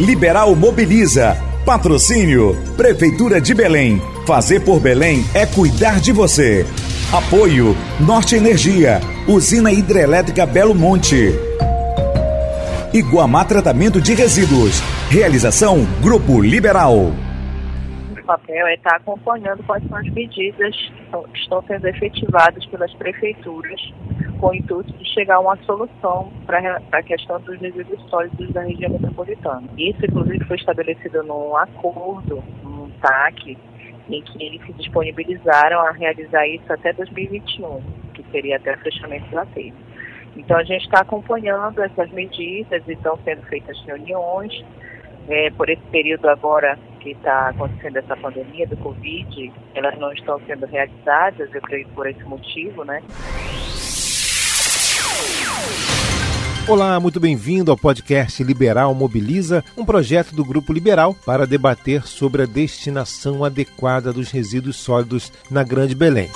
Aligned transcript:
Liberal 0.00 0.56
Mobiliza. 0.56 1.36
Patrocínio 1.66 2.56
Prefeitura 2.74 3.38
de 3.38 3.52
Belém. 3.52 4.00
Fazer 4.26 4.60
por 4.60 4.80
Belém 4.80 5.22
é 5.34 5.44
cuidar 5.44 6.00
de 6.00 6.10
você. 6.10 6.64
Apoio 7.12 7.76
Norte 8.00 8.34
Energia. 8.34 8.98
Usina 9.28 9.70
Hidrelétrica 9.70 10.46
Belo 10.46 10.74
Monte. 10.74 11.34
Iguamá 12.94 13.44
Tratamento 13.44 14.00
de 14.00 14.14
Resíduos. 14.14 14.80
Realização 15.10 15.86
Grupo 16.00 16.40
Liberal 16.40 17.12
papel 18.30 18.64
é 18.68 18.74
estar 18.74 18.94
acompanhando 18.94 19.60
quais 19.64 19.82
são 19.88 19.98
as 19.98 20.08
medidas 20.10 20.76
que 21.32 21.40
estão 21.40 21.60
sendo 21.66 21.88
efetivadas 21.88 22.64
pelas 22.66 22.94
prefeituras 22.94 23.80
com 24.40 24.48
o 24.48 24.54
intuito 24.54 24.90
de 24.94 25.04
chegar 25.04 25.36
a 25.36 25.40
uma 25.40 25.56
solução 25.64 26.32
para 26.46 26.80
a 26.92 27.02
questão 27.02 27.38
dos 27.42 27.60
resíduos 27.60 28.02
sólidos 28.08 28.50
da 28.52 28.62
região 28.62 28.90
metropolitana. 28.90 29.62
Isso, 29.76 30.04
inclusive, 30.04 30.44
foi 30.46 30.56
estabelecido 30.56 31.22
num 31.22 31.54
acordo, 31.56 32.42
num 32.64 32.90
TAC, 33.02 33.58
em 34.08 34.22
que 34.22 34.42
eles 34.42 34.64
se 34.64 34.72
disponibilizaram 34.72 35.80
a 35.80 35.92
realizar 35.92 36.46
isso 36.48 36.72
até 36.72 36.92
2021, 36.94 37.80
que 38.14 38.24
seria 38.32 38.56
até 38.56 38.74
o 38.74 38.78
fechamento 38.78 39.28
do 39.30 39.38
aterro. 39.38 39.76
Então, 40.36 40.56
a 40.56 40.64
gente 40.64 40.84
está 40.84 41.00
acompanhando 41.00 41.82
essas 41.82 42.10
medidas 42.10 42.82
e 42.88 42.92
estão 42.92 43.18
sendo 43.24 43.42
feitas 43.42 43.78
reuniões. 43.84 44.64
É, 45.28 45.50
por 45.50 45.68
esse 45.68 45.82
período 45.92 46.28
agora 46.28 46.78
que 46.98 47.10
está 47.10 47.50
acontecendo 47.50 47.98
essa 47.98 48.16
pandemia 48.16 48.66
do 48.66 48.76
Covid, 48.78 49.52
elas 49.74 49.96
não 49.98 50.12
estão 50.12 50.40
sendo 50.46 50.66
realizadas, 50.66 51.54
eu 51.54 51.60
creio 51.60 51.86
por 51.88 52.06
esse 52.08 52.24
motivo, 52.24 52.84
né? 52.84 53.00
Olá, 56.70 57.00
muito 57.00 57.18
bem-vindo 57.18 57.72
ao 57.72 57.76
podcast 57.76 58.44
Liberal 58.44 58.94
Mobiliza, 58.94 59.64
um 59.76 59.84
projeto 59.84 60.34
do 60.36 60.44
Grupo 60.44 60.72
Liberal 60.72 61.16
para 61.26 61.44
debater 61.44 62.06
sobre 62.06 62.42
a 62.42 62.46
destinação 62.46 63.44
adequada 63.44 64.12
dos 64.12 64.30
resíduos 64.30 64.76
sólidos 64.76 65.32
na 65.50 65.64
Grande 65.64 65.96
Belém. 65.96 66.30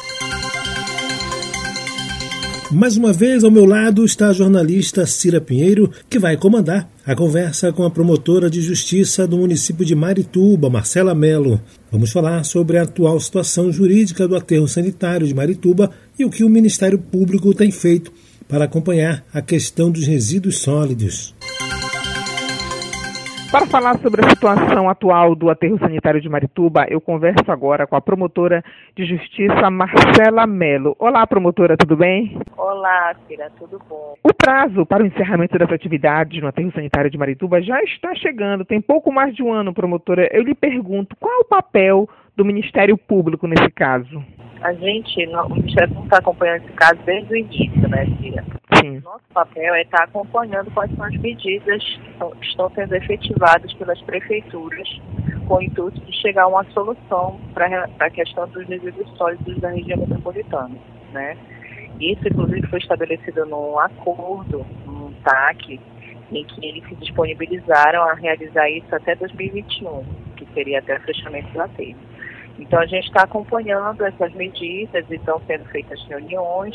Mais 2.73 2.97
uma 2.97 3.13
vez, 3.13 3.45
ao 3.45 3.51
meu 3.53 3.65
lado 3.65 4.05
está 4.05 4.31
a 4.31 4.33
jornalista 4.33 5.07
Cira 5.07 5.41
Pinheiro, 5.41 5.89
que 6.11 6.19
vai 6.19 6.37
comandar 6.37 6.91
a 7.07 7.15
conversa 7.15 7.73
com 7.73 7.85
a 7.85 7.91
promotora 7.91 8.51
de 8.51 8.61
justiça 8.61 9.29
do 9.29 9.37
município 9.37 9.85
de 9.85 9.95
Marituba, 9.95 10.69
Marcela 10.69 11.15
Melo. 11.15 11.61
Vamos 11.93 12.11
falar 12.11 12.43
sobre 12.43 12.79
a 12.79 12.83
atual 12.83 13.21
situação 13.21 13.71
jurídica 13.71 14.27
do 14.27 14.35
aterro 14.35 14.67
sanitário 14.67 15.29
de 15.29 15.35
Marituba 15.35 15.93
e 16.19 16.25
o 16.25 16.31
que 16.31 16.43
o 16.43 16.49
Ministério 16.49 16.99
Público 16.99 17.55
tem 17.55 17.71
feito 17.71 18.11
para 18.49 18.65
acompanhar 18.65 19.25
a 19.33 19.41
questão 19.43 19.91
dos 19.91 20.07
resíduos 20.07 20.63
sólidos. 20.63 21.35
Para 23.55 23.67
falar 23.67 23.97
sobre 24.01 24.21
a 24.21 24.29
situação 24.31 24.91
atual 24.91 25.37
do 25.37 25.49
aterro 25.49 25.79
sanitário 25.79 26.21
de 26.21 26.29
Marituba, 26.29 26.87
eu 26.89 27.01
converso 27.01 27.53
agora 27.53 27.87
com 27.87 27.95
a 27.95 28.01
promotora 28.01 28.65
de 28.97 29.07
justiça 29.07 29.71
Marcela 29.71 30.45
Melo. 30.45 30.97
Olá, 30.99 31.25
promotora, 31.25 31.77
tudo 31.77 31.97
bem? 31.97 32.37
Olá, 32.57 33.15
Cira, 33.29 33.53
tudo 33.57 33.81
bom? 33.89 34.15
O 34.25 34.35
prazo 34.35 34.85
para 34.85 35.05
o 35.05 35.07
encerramento 35.07 35.57
das 35.57 35.71
atividades 35.71 36.43
no 36.43 36.49
aterro 36.49 36.73
sanitário 36.73 37.09
de 37.09 37.17
Marituba 37.17 37.63
já 37.63 37.81
está 37.85 38.13
chegando, 38.17 38.65
tem 38.65 38.81
pouco 38.81 39.13
mais 39.13 39.33
de 39.37 39.43
um 39.45 39.53
ano, 39.53 39.73
promotora. 39.73 40.29
Eu 40.33 40.43
lhe 40.43 40.55
pergunto, 40.57 41.15
qual 41.21 41.33
é 41.33 41.39
o 41.39 41.45
papel 41.45 42.09
do 42.37 42.45
Ministério 42.45 42.99
Público 42.99 43.47
nesse 43.47 43.71
caso? 43.71 44.21
A 44.65 44.73
gente, 44.73 45.27
o 45.27 45.49
Ministério 45.51 45.95
não 45.95 46.05
está 46.05 46.17
acompanhando 46.17 46.65
esse 46.65 46.73
caso 46.73 46.99
desde 47.05 47.35
o 47.35 47.37
início, 47.37 47.87
né, 47.87 48.07
Cira? 48.19 48.43
Sim. 48.81 48.99
Nosso 49.05 49.25
papel 49.35 49.75
é 49.75 49.83
estar 49.83 50.05
acompanhando 50.05 50.71
quais 50.71 50.91
são 50.97 51.05
as 51.05 51.15
medidas 51.19 51.85
que 52.41 52.47
estão 52.47 52.71
sendo 52.71 52.95
efetivadas 52.95 53.71
pelas 53.75 54.01
prefeituras 54.01 54.89
com 55.47 55.57
o 55.57 55.63
intuito 55.63 56.01
de 56.01 56.13
chegar 56.19 56.45
a 56.45 56.47
uma 56.47 56.65
solução 56.73 57.39
para 57.53 57.91
a 58.01 58.09
questão 58.09 58.49
dos 58.49 58.67
resíduos 58.67 59.07
sólidos 59.19 59.61
da 59.61 59.69
região 59.69 59.99
metropolitana. 59.99 60.75
Né? 61.13 61.37
Isso, 62.01 62.27
inclusive, 62.27 62.67
foi 62.69 62.79
estabelecido 62.79 63.45
num 63.45 63.79
acordo, 63.79 64.65
num 64.87 65.13
TAC, 65.25 65.79
em 66.33 66.43
que 66.43 66.67
eles 66.67 66.89
se 66.89 66.95
disponibilizaram 66.95 68.03
a 68.03 68.15
realizar 68.15 68.71
isso 68.71 68.95
até 68.95 69.15
2021, 69.15 70.03
que 70.37 70.47
seria 70.55 70.79
até 70.79 70.97
o 70.97 71.01
fechamento 71.03 71.53
do 71.53 71.61
aterro. 71.61 72.14
Então, 72.59 72.81
a 72.81 72.87
gente 72.87 73.07
está 73.07 73.23
acompanhando 73.23 74.05
essas 74.05 74.33
medidas 74.35 75.05
e 75.11 75.15
estão 75.15 75.41
sendo 75.47 75.65
feitas 75.67 76.03
reuniões 76.09 76.75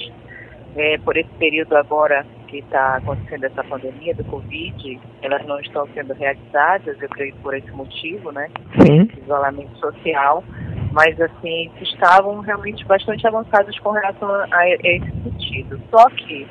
é, 0.75 0.97
por 0.99 1.17
esse 1.17 1.29
período 1.39 1.75
agora 1.75 2.25
que 2.47 2.57
está 2.59 2.97
acontecendo 2.97 3.45
essa 3.45 3.63
pandemia 3.63 4.13
do 4.15 4.23
Covid, 4.25 4.99
elas 5.21 5.45
não 5.45 5.59
estão 5.59 5.87
sendo 5.93 6.13
realizadas, 6.13 6.99
eu 7.01 7.09
creio 7.09 7.35
por 7.37 7.53
esse 7.53 7.71
motivo, 7.71 8.31
né? 8.31 8.49
Sim. 8.81 9.09
Isolamento 9.23 9.77
social, 9.77 10.43
mas 10.91 11.19
assim, 11.21 11.71
estavam 11.81 12.39
realmente 12.39 12.83
bastante 12.85 13.25
avançadas 13.27 13.77
com 13.79 13.91
relação 13.91 14.29
a, 14.29 14.47
a 14.51 14.69
esse 14.69 15.11
sentido. 15.23 15.79
Só 15.91 16.09
que 16.09 16.47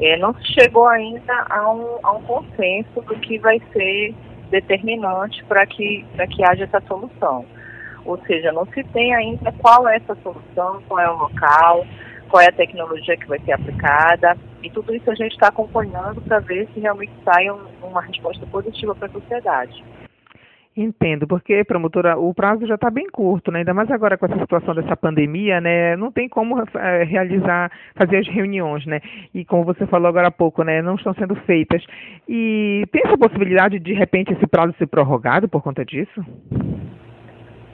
é, 0.00 0.16
não 0.18 0.34
se 0.34 0.52
chegou 0.52 0.86
ainda 0.86 1.46
a 1.48 1.72
um, 1.72 1.98
a 2.02 2.12
um 2.12 2.22
consenso 2.22 3.00
do 3.02 3.14
que 3.20 3.38
vai 3.38 3.60
ser 3.72 4.14
determinante 4.50 5.42
para 5.44 5.66
que, 5.66 6.04
que 6.30 6.44
haja 6.44 6.64
essa 6.64 6.80
solução. 6.86 7.46
Ou 8.04 8.18
seja, 8.26 8.52
não 8.52 8.66
se 8.66 8.82
tem 8.84 9.14
ainda 9.14 9.52
qual 9.52 9.88
é 9.88 9.96
essa 9.96 10.14
solução, 10.16 10.82
qual 10.88 11.00
é 11.00 11.10
o 11.10 11.16
local, 11.16 11.86
qual 12.28 12.42
é 12.42 12.48
a 12.48 12.52
tecnologia 12.52 13.16
que 13.16 13.26
vai 13.26 13.38
ser 13.40 13.52
aplicada, 13.52 14.36
e 14.62 14.70
tudo 14.70 14.94
isso 14.94 15.10
a 15.10 15.14
gente 15.14 15.32
está 15.32 15.48
acompanhando 15.48 16.20
para 16.22 16.40
ver 16.40 16.68
se 16.72 16.80
realmente 16.80 17.12
sai 17.24 17.48
uma 17.82 18.00
resposta 18.02 18.44
positiva 18.46 18.94
para 18.94 19.08
a 19.08 19.12
sociedade. 19.12 19.84
Entendo, 20.76 21.24
porque, 21.28 21.62
promotora, 21.62 22.18
o 22.18 22.34
prazo 22.34 22.66
já 22.66 22.74
está 22.74 22.90
bem 22.90 23.06
curto, 23.08 23.52
né? 23.52 23.60
ainda 23.60 23.72
mais 23.72 23.88
agora 23.92 24.18
com 24.18 24.26
essa 24.26 24.40
situação 24.40 24.74
dessa 24.74 24.96
pandemia, 24.96 25.60
né? 25.60 25.94
Não 25.94 26.10
tem 26.10 26.28
como 26.28 26.60
é, 26.60 27.04
realizar, 27.04 27.70
fazer 27.94 28.16
as 28.16 28.26
reuniões, 28.26 28.84
né? 28.84 29.00
E 29.32 29.44
como 29.44 29.62
você 29.64 29.86
falou 29.86 30.08
agora 30.08 30.26
há 30.26 30.32
pouco, 30.32 30.64
né? 30.64 30.82
Não 30.82 30.96
estão 30.96 31.14
sendo 31.14 31.36
feitas. 31.36 31.80
E 32.28 32.84
tem 32.90 33.02
essa 33.04 33.16
possibilidade 33.16 33.78
de, 33.78 33.84
de 33.84 33.92
repente, 33.92 34.32
esse 34.32 34.48
prazo 34.48 34.74
ser 34.76 34.88
prorrogado 34.88 35.48
por 35.48 35.62
conta 35.62 35.84
disso? 35.84 36.20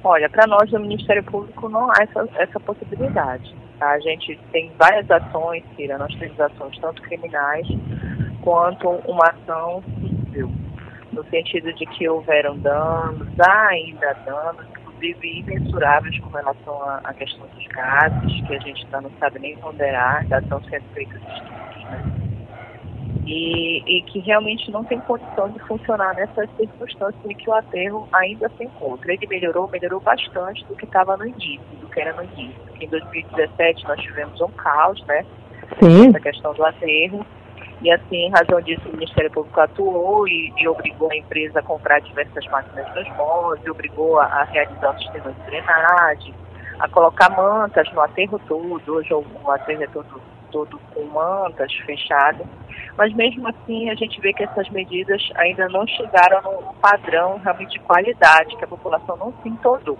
Olha, 0.02 0.30
para 0.30 0.46
nós 0.46 0.70
do 0.70 0.80
Ministério 0.80 1.22
Público 1.24 1.68
não 1.68 1.90
há 1.90 2.02
essa, 2.02 2.26
essa 2.36 2.58
possibilidade. 2.60 3.54
A 3.80 3.98
gente 4.00 4.38
tem 4.50 4.72
várias 4.78 5.10
ações, 5.10 5.62
Cira, 5.76 5.98
nós 5.98 6.14
temos 6.16 6.40
ações 6.40 6.78
tanto 6.78 7.02
criminais 7.02 7.66
quanto 8.40 8.88
uma 9.06 9.24
ação 9.26 9.82
civil, 10.00 10.50
no 11.12 11.24
sentido 11.24 11.72
de 11.74 11.84
que 11.86 12.08
houveram 12.08 12.58
danos, 12.58 13.28
há 13.40 13.68
ainda 13.68 14.12
danos, 14.24 14.66
inclusive 14.70 15.40
imensuráveis 15.40 16.18
com 16.20 16.30
relação 16.30 16.82
à 17.04 17.12
questão 17.14 17.46
dos 17.54 17.66
gases, 17.68 18.46
que 18.46 18.54
a 18.54 18.60
gente 18.60 18.84
ainda 18.86 19.02
não 19.02 19.10
sabe 19.18 19.38
nem 19.38 19.56
ponderar, 19.58 20.26
já 20.28 20.38
estão 20.38 20.62
sendo 20.64 20.84
feitos 20.94 21.16
estudos, 21.16 21.84
né? 21.84 22.29
E, 23.32 23.82
e, 23.86 24.02
que 24.02 24.18
realmente 24.18 24.72
não 24.72 24.82
tem 24.82 24.98
condição 25.00 25.48
de 25.50 25.60
funcionar 25.60 26.16
nessas 26.16 26.50
circunstâncias 26.56 27.24
em 27.24 27.34
que 27.34 27.48
o 27.48 27.52
aterro 27.52 28.08
ainda 28.12 28.50
se 28.56 28.64
encontra. 28.64 29.12
Ele 29.12 29.24
melhorou, 29.28 29.68
melhorou 29.68 30.00
bastante 30.00 30.64
do 30.64 30.74
que 30.74 30.84
estava 30.84 31.16
no 31.16 31.24
início, 31.24 31.60
do 31.80 31.86
que 31.86 32.00
era 32.00 32.12
no 32.12 32.24
início. 32.24 32.60
Em 32.80 32.88
2017 32.88 33.84
nós 33.86 34.00
tivemos 34.00 34.40
um 34.40 34.48
caos, 34.48 35.00
né? 35.06 35.24
Sim. 35.80 36.08
Essa 36.08 36.18
questão 36.18 36.52
do 36.54 36.64
aterro. 36.64 37.24
E 37.82 37.90
assim, 37.90 38.26
em 38.26 38.30
razão 38.30 38.60
disso, 38.60 38.82
o 38.88 38.92
Ministério 38.92 39.30
Público 39.30 39.60
atuou 39.60 40.28
e, 40.28 40.52
e 40.58 40.68
obrigou 40.68 41.10
a 41.10 41.16
empresa 41.16 41.60
a 41.60 41.62
comprar 41.62 42.00
diversas 42.00 42.44
máquinas 42.48 42.86
e 43.64 43.70
obrigou 43.70 44.18
a, 44.18 44.24
a 44.24 44.44
realizar 44.44 44.90
o 44.90 44.98
sistema 44.98 45.32
de 45.32 45.40
drenagem, 45.46 46.34
a 46.78 46.88
colocar 46.88 47.30
mantas 47.30 47.90
no 47.92 48.00
aterro 48.00 48.40
todo. 48.46 48.82
Hoje 48.86 49.14
o, 49.14 49.24
o 49.44 49.50
aterro 49.50 49.82
é 49.82 49.86
todo, 49.86 50.20
todo 50.50 50.80
com 50.92 51.04
mantas 51.04 51.72
fechado. 51.86 52.44
Mas 52.96 53.12
mesmo 53.14 53.48
assim, 53.48 53.88
a 53.90 53.94
gente 53.94 54.20
vê 54.20 54.32
que 54.32 54.44
essas 54.44 54.68
medidas 54.70 55.22
ainda 55.36 55.68
não 55.68 55.86
chegaram 55.86 56.42
no 56.42 56.74
padrão 56.74 57.38
realmente 57.38 57.72
de 57.72 57.80
qualidade, 57.80 58.56
que 58.56 58.64
a 58.64 58.68
população 58.68 59.16
não 59.16 59.32
se 59.42 59.48
entornou. 59.48 59.98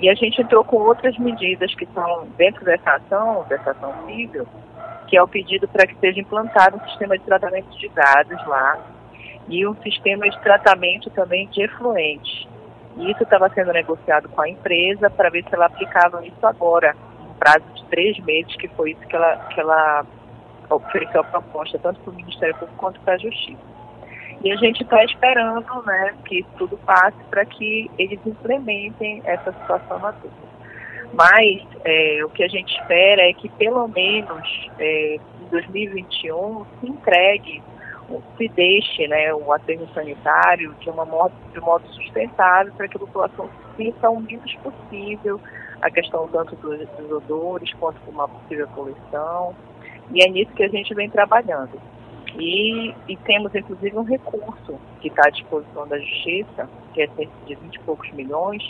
E 0.00 0.08
a 0.08 0.14
gente 0.14 0.40
entrou 0.40 0.64
com 0.64 0.76
outras 0.76 1.16
medidas 1.18 1.74
que 1.74 1.86
são 1.92 2.26
dentro 2.36 2.64
dessa 2.64 2.92
ação, 2.92 3.44
dessa 3.48 3.72
ação 3.72 3.92
civil, 4.06 4.46
que 5.06 5.16
é 5.16 5.22
o 5.22 5.28
pedido 5.28 5.68
para 5.68 5.86
que 5.86 5.94
seja 5.96 6.20
implantado 6.20 6.76
um 6.76 6.88
sistema 6.88 7.18
de 7.18 7.24
tratamento 7.24 7.68
de 7.78 7.88
gases 7.88 8.46
lá 8.46 8.78
e 9.48 9.66
um 9.66 9.74
sistema 9.82 10.30
de 10.30 10.40
tratamento 10.40 11.10
também 11.10 11.48
de 11.48 11.62
efluentes. 11.62 12.48
E 12.96 13.10
isso 13.10 13.22
estava 13.22 13.50
sendo 13.50 13.72
negociado 13.72 14.28
com 14.28 14.40
a 14.40 14.48
empresa 14.48 15.10
para 15.10 15.28
ver 15.28 15.44
se 15.44 15.54
ela 15.54 15.66
aplicava 15.66 16.24
isso 16.26 16.46
agora, 16.46 16.96
um 17.20 17.34
prazo 17.34 17.64
de 17.74 17.84
três 17.86 18.18
meses, 18.20 18.54
que 18.56 18.68
foi 18.68 18.92
isso 18.92 19.06
que 19.06 19.16
ela, 19.16 19.36
que 19.50 19.60
ela 19.60 20.06
ofereceu 20.70 21.20
a 21.20 21.24
proposta, 21.24 21.78
tanto 21.78 22.00
para 22.00 22.12
o 22.12 22.16
Ministério 22.16 22.54
Público 22.54 22.78
quanto 22.78 23.00
para 23.00 23.14
a 23.14 23.18
Justiça. 23.18 23.80
E 24.42 24.50
a 24.50 24.56
gente 24.56 24.82
está 24.82 25.04
esperando 25.04 25.82
né, 25.84 26.14
que 26.24 26.44
tudo 26.56 26.78
passe 26.78 27.18
para 27.28 27.44
que 27.44 27.90
eles 27.98 28.18
implementem 28.24 29.20
essa 29.24 29.52
situação 29.52 29.98
na 29.98 30.12
turma. 30.12 30.50
Mas 31.12 31.62
é, 31.84 32.24
o 32.24 32.30
que 32.30 32.42
a 32.42 32.48
gente 32.48 32.72
espera 32.80 33.22
é 33.28 33.32
que 33.32 33.48
pelo 33.50 33.86
menos 33.88 34.70
é, 34.78 35.16
em 35.16 35.48
2021 35.50 36.64
se 36.80 36.86
entregue 36.86 37.62
se 38.36 38.48
deixe 38.48 39.06
né, 39.06 39.32
o 39.32 39.52
aterro 39.52 39.86
sanitário 39.94 40.74
de, 40.80 40.90
uma 40.90 41.04
modo, 41.04 41.32
de 41.52 41.60
modo 41.60 41.86
sustentável 41.88 42.72
para 42.74 42.88
que 42.88 42.96
a 42.96 43.00
população 43.00 43.48
sinta 43.76 44.10
o 44.10 44.20
menos 44.20 44.52
possível 44.56 45.40
a 45.80 45.90
questão 45.90 46.26
tanto 46.28 46.56
dos, 46.56 46.88
dos 46.88 47.10
odores 47.10 47.72
quanto 47.74 48.00
de 48.00 48.10
uma 48.10 48.28
possível 48.28 48.66
poluição. 48.68 49.54
E 50.12 50.22
é 50.22 50.28
nisso 50.28 50.52
que 50.52 50.62
a 50.62 50.68
gente 50.68 50.94
vem 50.94 51.08
trabalhando. 51.08 51.80
E, 52.38 52.94
e 53.08 53.16
temos, 53.24 53.54
inclusive, 53.54 53.96
um 53.96 54.04
recurso 54.04 54.78
que 55.00 55.08
está 55.08 55.22
à 55.26 55.30
disposição 55.30 55.86
da 55.88 55.98
Justiça, 55.98 56.68
que 56.94 57.02
é 57.02 57.08
cerca 57.08 57.32
de 57.46 57.54
20 57.54 57.74
e 57.74 57.78
poucos 57.80 58.10
milhões, 58.12 58.62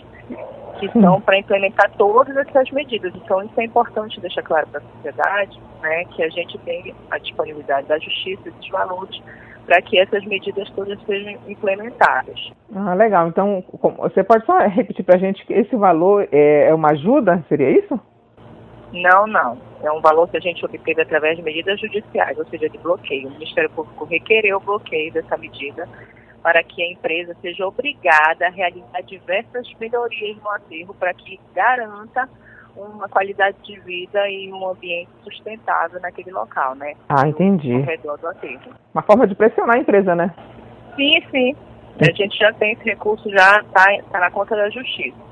que 0.79 0.89
são 0.93 1.21
para 1.21 1.39
implementar 1.39 1.91
todas 1.97 2.37
essas 2.37 2.71
medidas. 2.71 3.13
Então, 3.15 3.43
isso 3.43 3.61
é 3.61 3.65
importante 3.65 4.21
deixar 4.21 4.43
claro 4.43 4.67
para 4.69 4.81
a 4.81 4.83
sociedade, 4.97 5.61
né, 5.83 6.05
que 6.07 6.23
a 6.23 6.29
gente 6.31 6.57
tem 6.59 6.95
a 7.11 7.19
disponibilidade 7.19 7.87
da 7.87 7.99
Justiça, 7.99 8.49
esses 8.49 8.69
valores, 8.69 9.21
para 9.67 9.83
que 9.83 9.99
essas 9.99 10.25
medidas 10.25 10.69
todas 10.71 10.99
sejam 11.05 11.35
implementadas. 11.47 12.51
Ah, 12.75 12.95
legal. 12.95 13.29
Então, 13.29 13.63
você 13.99 14.25
pode 14.25 14.45
só 14.47 14.59
repetir 14.67 15.05
para 15.05 15.17
a 15.17 15.19
gente 15.19 15.45
que 15.45 15.53
esse 15.53 15.77
valor 15.77 16.27
é, 16.33 16.69
é 16.69 16.75
uma 16.75 16.93
ajuda? 16.93 17.45
Seria 17.49 17.71
isso? 17.71 18.01
Não, 18.93 19.27
não. 19.27 19.70
É 19.83 19.91
um 19.91 20.01
valor 20.01 20.29
que 20.29 20.37
a 20.37 20.41
gente 20.41 20.65
obteve 20.65 21.03
através 21.03 21.37
de 21.37 21.43
medidas 21.43 21.81
judiciais, 21.81 22.39
ou 22.39 22.45
seja, 22.47 22.69
de 22.69 22.79
bloqueio. 22.79 23.29
O 23.29 23.33
Ministério 23.33 23.71
Público 23.71 24.05
requereu 24.05 24.59
o 24.59 24.61
bloqueio 24.61 25.13
dessa 25.13 25.37
medida 25.37 25.89
para 26.43 26.63
que 26.63 26.83
a 26.83 26.91
empresa 26.91 27.37
seja 27.41 27.67
obrigada 27.67 28.47
a 28.47 28.51
realizar 28.51 29.03
diversas 29.03 29.67
melhorias 29.79 30.37
no 30.39 30.51
aterro 30.51 30.95
para 30.95 31.13
que 31.15 31.39
garanta 31.55 32.29
uma 32.77 33.09
qualidade 33.09 33.57
de 33.63 33.79
vida 33.81 34.29
e 34.29 34.51
um 34.53 34.69
ambiente 34.69 35.11
sustentável 35.23 36.01
naquele 36.01 36.31
local, 36.31 36.75
né? 36.75 36.95
Ah, 37.09 37.27
entendi. 37.27 37.75
Ao 37.75 37.83
redor 37.83 38.19
do 38.19 38.29
aterro. 38.29 38.73
Uma 38.95 39.03
forma 39.03 39.27
de 39.27 39.35
pressionar 39.35 39.77
a 39.77 39.81
empresa, 39.81 40.15
né? 40.15 40.35
Sim, 40.97 41.21
sim. 41.31 41.57
A 42.01 42.13
gente 42.13 42.39
já 42.39 42.53
tem 42.55 42.73
esse 42.73 42.85
recurso, 42.85 43.29
já 43.31 43.61
está 43.61 43.85
tá 44.11 44.21
na 44.21 44.31
conta 44.31 44.57
da 44.57 44.71
justiça. 44.71 45.30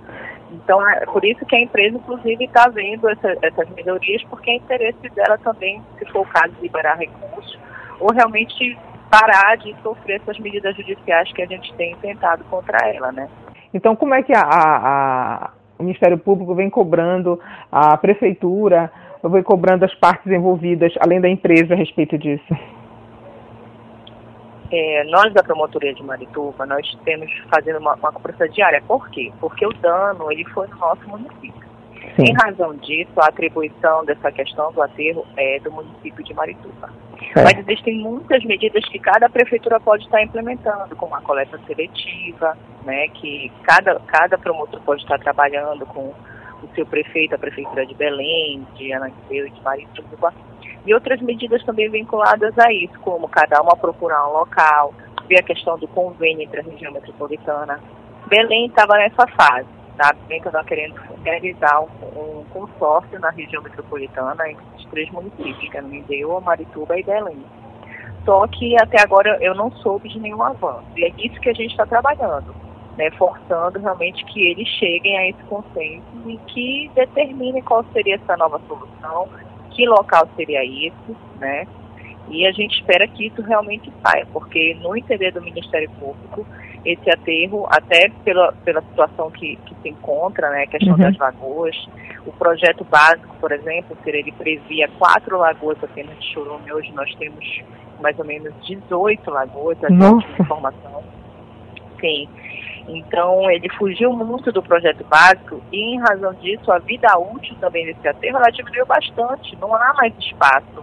Então, 0.51 0.87
é 0.89 1.05
por 1.07 1.25
isso 1.25 1.45
que 1.47 1.57
a 1.57 1.61
empresa, 1.61 1.97
inclusive, 1.97 2.45
está 2.45 2.69
vendo 2.69 3.09
essa, 3.09 3.37
essas 3.43 3.69
melhorias, 3.71 4.23
porque 4.25 4.51
é 4.51 4.57
interesse 4.57 5.09
dela 5.11 5.39
também, 5.39 5.83
se 5.99 6.07
for 6.07 6.21
o 6.21 6.27
caso, 6.27 6.55
liberar 6.61 6.97
recursos, 6.97 7.59
ou 8.01 8.13
realmente 8.13 8.79
parar 9.11 9.57
de 9.57 9.75
sofrer 9.83 10.21
essas 10.21 10.39
medidas 10.39 10.77
judiciais 10.77 11.33
que 11.33 11.43
a 11.43 11.47
gente 11.47 11.73
tem 11.75 11.95
tentado 11.97 12.45
contra 12.45 12.79
ela, 12.89 13.11
né? 13.13 13.29
Então, 13.73 13.97
como 13.97 14.15
é 14.15 14.23
que 14.23 14.33
a, 14.33 14.43
a, 14.43 15.51
o 15.79 15.83
Ministério 15.83 16.19
Público 16.19 16.55
vem 16.55 16.71
cobrando, 16.71 17.41
a 17.71 17.97
Prefeitura 17.97 18.91
vem 19.25 19.43
cobrando 19.43 19.85
as 19.85 19.95
partes 19.95 20.31
envolvidas, 20.31 20.95
além 21.01 21.21
da 21.21 21.29
empresa, 21.29 21.75
a 21.75 21.77
respeito 21.77 22.17
disso? 22.17 22.55
É, 24.71 25.05
nós 25.05 25.33
da 25.33 25.43
Promotoria 25.43 25.95
de 25.95 26.03
Marituba, 26.03 26.67
nós 26.67 26.87
temos 27.05 27.31
fazendo 27.51 27.79
uma, 27.79 27.95
uma 27.95 28.13
cobrança 28.13 28.49
diária. 28.49 28.83
Por 28.87 29.09
quê? 29.11 29.33
Porque 29.41 29.67
o 29.67 29.73
dano 29.75 30.31
ele 30.31 30.45
foi 30.47 30.67
no 30.69 30.77
nosso 30.77 31.09
município. 31.09 31.69
Sim. 32.17 32.25
Em 32.25 32.35
razão 32.35 32.75
disso, 32.77 33.13
a 33.17 33.29
atribuição 33.29 34.05
dessa 34.05 34.31
questão 34.33 34.73
do 34.73 34.83
aterro 34.83 35.25
é 35.37 35.59
do 35.61 35.71
município 35.71 36.25
de 36.25 36.35
Marituba. 36.35 36.91
É. 37.37 37.43
Mas 37.43 37.59
existem 37.59 37.99
muitas 37.99 38.45
medidas 38.45 38.85
que 38.89 38.99
cada 38.99 39.29
prefeitura 39.29 39.79
pode 39.81 40.05
estar 40.05 40.23
implementando, 40.23 40.95
como 40.97 41.15
a 41.15 41.21
coleta 41.21 41.59
seletiva, 41.67 42.57
né, 42.85 43.09
que 43.09 43.51
cada, 43.63 43.99
cada 44.01 44.39
promotor 44.39 44.81
pode 44.83 45.03
estar 45.03 45.19
trabalhando 45.19 45.85
com 45.87 46.13
o 46.63 46.69
seu 46.75 46.85
prefeito, 46.87 47.35
a 47.35 47.39
prefeitura 47.39 47.87
de 47.87 47.95
Belém, 47.95 48.67
de 48.75 48.93
Anaqueu 48.93 49.47
e 49.47 49.51
de 49.51 49.63
Marituba, 49.63 50.33
e 50.87 50.95
outras 50.95 51.21
medidas 51.21 51.63
também 51.65 51.91
vinculadas 51.91 52.57
a 52.59 52.73
isso, 52.73 52.99
como 53.01 53.29
cada 53.29 53.61
uma 53.61 53.77
procurar 53.77 54.29
um 54.29 54.33
local, 54.33 54.95
ver 55.29 55.41
a 55.41 55.43
questão 55.43 55.79
do 55.79 55.87
convênio 55.89 56.43
entre 56.43 56.61
a 56.61 56.63
região 56.63 56.93
metropolitana. 56.93 57.81
Belém 58.27 58.67
estava 58.67 58.95
nessa 58.97 59.27
fase, 59.29 59.69
tá? 59.97 60.15
Belém 60.27 60.39
estava 60.39 60.65
querendo 60.65 60.95
realizar 61.25 61.81
um, 61.81 62.41
um, 62.41 62.45
consórcio 62.51 63.19
na 63.21 63.31
região 63.31 63.63
metropolitana 63.63 64.51
entre 64.51 64.65
os 64.77 64.85
três 64.87 65.11
municípios, 65.11 65.71
que 65.71 65.77
é 65.77 65.83
Mindeu, 65.83 66.41
Marituba 66.41 66.99
e 66.99 67.03
Belém. 67.03 67.45
Só 68.25 68.47
que 68.47 68.77
até 68.81 69.01
agora 69.01 69.39
eu 69.41 69.55
não 69.55 69.71
soube 69.73 70.09
de 70.09 70.19
nenhum 70.19 70.43
avanço. 70.43 70.85
E 70.97 71.05
é 71.05 71.13
isso 71.19 71.41
que 71.41 71.49
a 71.49 71.55
gente 71.55 71.71
está 71.71 71.87
trabalhando, 71.87 72.55
né? 72.97 73.11
forçando 73.13 73.79
realmente 73.79 74.25
que 74.27 74.51
eles 74.51 74.69
cheguem 74.69 75.17
a 75.19 75.29
esse 75.29 75.43
consenso 75.45 76.05
e 76.27 76.37
que 76.49 76.91
determinem 76.95 77.63
qual 77.63 77.85
seria 77.93 78.17
essa 78.17 78.37
nova 78.37 78.61
solução, 78.69 79.29
que 79.79 79.87
local 79.87 80.29
seria 80.35 80.65
esse, 80.65 81.17
né? 81.39 81.65
E 82.29 82.45
a 82.45 82.51
gente 82.51 82.75
espera 82.75 83.07
que 83.07 83.29
isso 83.29 83.41
realmente 83.43 83.93
saia, 84.03 84.27
porque 84.33 84.77
no 84.83 84.97
entender 84.97 85.31
do 85.33 85.41
Ministério 85.41 85.89
Público, 86.01 86.45
esse 86.85 87.09
aterro, 87.09 87.65
até 87.71 88.11
pela, 88.25 88.53
pela 88.65 88.83
situação 88.83 89.31
que, 89.31 89.57
que 89.65 89.75
se 89.81 89.89
encontra, 89.89 90.51
né, 90.51 90.65
a 90.65 90.67
questão 90.67 90.95
uhum. 90.95 90.99
das 90.99 91.17
lagoas, 91.17 91.89
o 92.27 92.33
projeto 92.33 92.85
básico, 92.85 93.35
por 93.41 93.53
exemplo, 93.53 93.97
ele 94.05 94.33
previa 94.33 94.89
quatro 94.99 95.39
lagoas 95.39 95.79
apenas 95.83 96.19
de 96.19 96.27
chorume, 96.35 96.71
hoje 96.73 96.93
nós 96.93 97.15
temos 97.15 97.63
mais 98.01 98.19
ou 98.19 98.25
menos 98.25 98.53
18 98.67 99.31
lagoas, 99.31 99.79
a 99.85 99.89
informação. 100.43 101.03
Sim. 102.01 102.29
Então, 102.89 103.51
ele 103.51 103.69
fugiu 103.77 104.13
muito 104.13 104.51
do 104.51 104.63
projeto 104.63 105.05
básico 105.05 105.61
e, 105.71 105.95
em 105.95 106.01
razão 106.01 106.33
disso, 106.35 106.73
a 106.73 106.79
vida 106.79 107.07
útil 107.19 107.55
também 107.61 107.85
desse 107.85 108.09
aterro 108.09 108.39
ela 108.39 108.51
diminuiu 108.51 108.87
bastante. 108.87 109.57
Não 109.61 109.75
há 109.75 109.93
mais 109.95 110.15
espaço, 110.19 110.83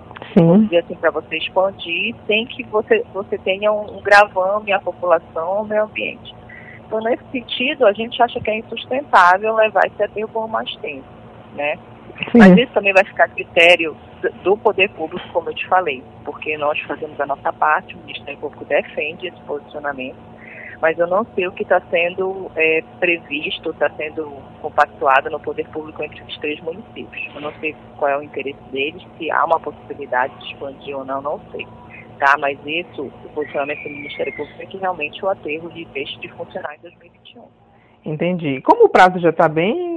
dizer 0.63 0.78
assim, 0.78 0.96
para 0.96 1.10
você 1.10 1.38
expandir 1.38 2.16
sem 2.28 2.46
que 2.46 2.63
você, 2.66 3.04
você 3.12 3.40
tenha 3.40 3.72
um, 3.72 3.98
um 3.98 4.02
gravame 4.02 4.72
à 4.72 4.80
população, 4.80 5.48
ao 5.48 5.66
meio 5.66 5.84
ambiente. 5.86 6.36
Então, 6.86 7.00
nesse 7.00 7.24
sentido, 7.31 7.88
a 7.88 7.94
gente 7.94 8.22
acha 8.22 8.40
que 8.40 8.51
é 8.51 8.60
insustentável 8.60 9.56
levar 9.56 9.88
esse 9.88 10.04
aterro 10.04 10.30
por 10.30 10.48
mais 10.48 10.74
tempo, 10.78 11.08
né? 11.56 11.75
Sim. 12.31 12.38
Mas 12.38 12.56
isso 12.56 12.72
também 12.72 12.94
vai 12.94 13.04
ficar 13.04 13.25
a 13.25 13.30
critério 13.30 13.98
do 14.44 14.56
poder 14.58 14.90
público, 14.92 15.28
como 15.34 15.50
eu 15.50 15.56
te 15.56 15.68
falei, 15.68 16.04
porque 16.24 16.56
nós 16.58 16.80
fazemos 16.81 17.19
a 17.19 17.25
nossa 17.25 17.51
parte, 17.51 17.96
o 17.96 18.00
Ministério 18.06 18.40
Público 18.40 18.63
defende 18.66 19.28
esse 19.28 19.42
posicionamento 19.42 20.35
mas 20.81 20.98
eu 20.98 21.07
não 21.07 21.25
sei 21.36 21.48
o 21.48 21.51
que 21.51 21.63
está 21.63 21.81
sendo 21.89 22.51
é, 22.56 22.83
previsto, 23.00 23.72
está 23.72 23.89
sendo 23.92 24.25
compactuado 24.62 25.30
no 25.30 25.39
poder 25.39 25.68
público 25.69 26.04
entre 26.04 26.22
os 26.24 26.38
três 26.38 26.60
municípios. 26.62 27.36
Eu 27.36 27.42
não 27.42 27.54
sei 27.60 27.75
qual 27.98 28.12
é 28.12 28.18
o 28.18 28.24
interesse 28.24 28.60
deles, 28.72 29.04
se 29.18 29.31
há 29.31 29.45
uma 29.45 29.60
possibilidade 29.60 30.38
de 30.39 30.54
expandir 30.54 30.98
ou 30.98 31.06
não, 31.06 31.22
não 31.22 31.39
sei. 31.51 31.68
Tá, 32.19 32.38
mas 32.39 32.57
isso, 32.66 33.04
o 33.04 33.30
posicionamento 33.33 33.83
do 33.83 33.89
Ministério 33.89 34.36
Público 34.36 34.62
é 34.62 34.66
que 34.66 34.77
realmente 34.77 35.24
o 35.24 35.30
aterro 35.30 35.69
de 35.69 35.83
deixe 35.86 36.18
de 36.19 36.29
funcionar 36.29 36.75
em 36.75 36.79
2021. 36.79 37.44
Entendi. 38.05 38.62
Como 38.62 38.86
o 38.86 38.89
prazo 38.89 39.20
já 39.20 39.32
está 39.32 39.50
bem 39.50 39.95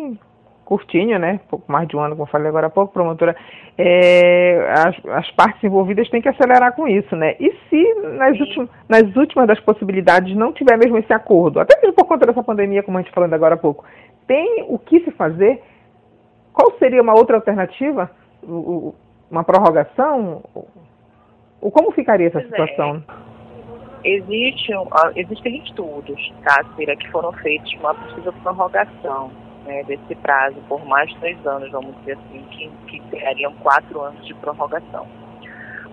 curtinho, 0.69 1.19
né? 1.19 1.41
Pouco 1.49 1.73
mais 1.73 1.89
de 1.89 1.97
um 1.97 2.01
ano, 2.01 2.15
como 2.15 2.29
eu 2.29 2.31
falei 2.31 2.49
agora 2.49 2.67
há 2.67 2.71
pouco, 2.71 2.93
promotora, 2.93 3.35
é, 3.79 4.71
as, 4.71 4.95
as, 5.17 5.31
partes 5.31 5.65
envolvidas 5.65 6.11
têm 6.11 6.21
que 6.21 6.29
acelerar 6.29 6.77
com 6.77 6.87
isso, 6.87 7.17
né? 7.17 7.37
E 7.41 7.51
se 7.71 7.95
nas, 8.19 8.37
nas 8.87 9.17
últimas 9.17 9.49
das 9.49 9.59
possibilidades 9.61 10.37
não 10.37 10.53
tiver 10.53 10.77
mesmo 10.77 10.99
esse 10.99 11.11
acordo, 11.11 11.59
até 11.59 11.81
mesmo 11.81 11.95
por 11.95 12.05
conta 12.05 12.27
dessa 12.27 12.43
pandemia, 12.43 12.83
como 12.83 12.99
a 12.99 13.01
gente 13.01 13.15
falando 13.15 13.33
agora 13.33 13.55
há 13.55 13.59
pouco, 13.59 13.83
tem 14.27 14.67
o 14.69 14.79
que 14.79 15.01
se 15.01 15.11
fazer? 15.13 15.63
Qual 16.53 16.77
seria 16.79 17.01
uma 17.01 17.15
outra 17.15 17.37
alternativa? 17.37 18.11
Uma 18.43 19.45
prorrogação? 19.45 20.43
Ou 21.63 21.71
como 21.71 21.93
ficaria 21.93 22.27
essa 22.27 22.41
é. 22.41 22.43
situação? 22.43 23.03
Existe, 24.05 24.71
existem 25.17 25.63
estudos, 25.65 26.35
tá, 26.45 26.63
Cira, 26.77 26.95
que 26.95 27.11
foram 27.11 27.33
feitos 27.33 27.73
uma 27.81 27.95
possível 27.95 28.35
prorrogação 28.43 29.48
né, 29.69 29.85
desse 29.85 30.15
prazo 30.17 30.57
por 30.67 30.85
mais 30.87 31.13
dois 31.21 31.47
anos, 31.47 31.71
vamos 31.71 31.95
dizer 31.99 32.13
assim, 32.13 32.43
que, 32.51 32.71
que 32.87 33.01
teriam 33.11 33.53
quatro 33.61 34.01
anos 34.01 34.27
de 34.27 34.35
prorrogação. 34.35 35.07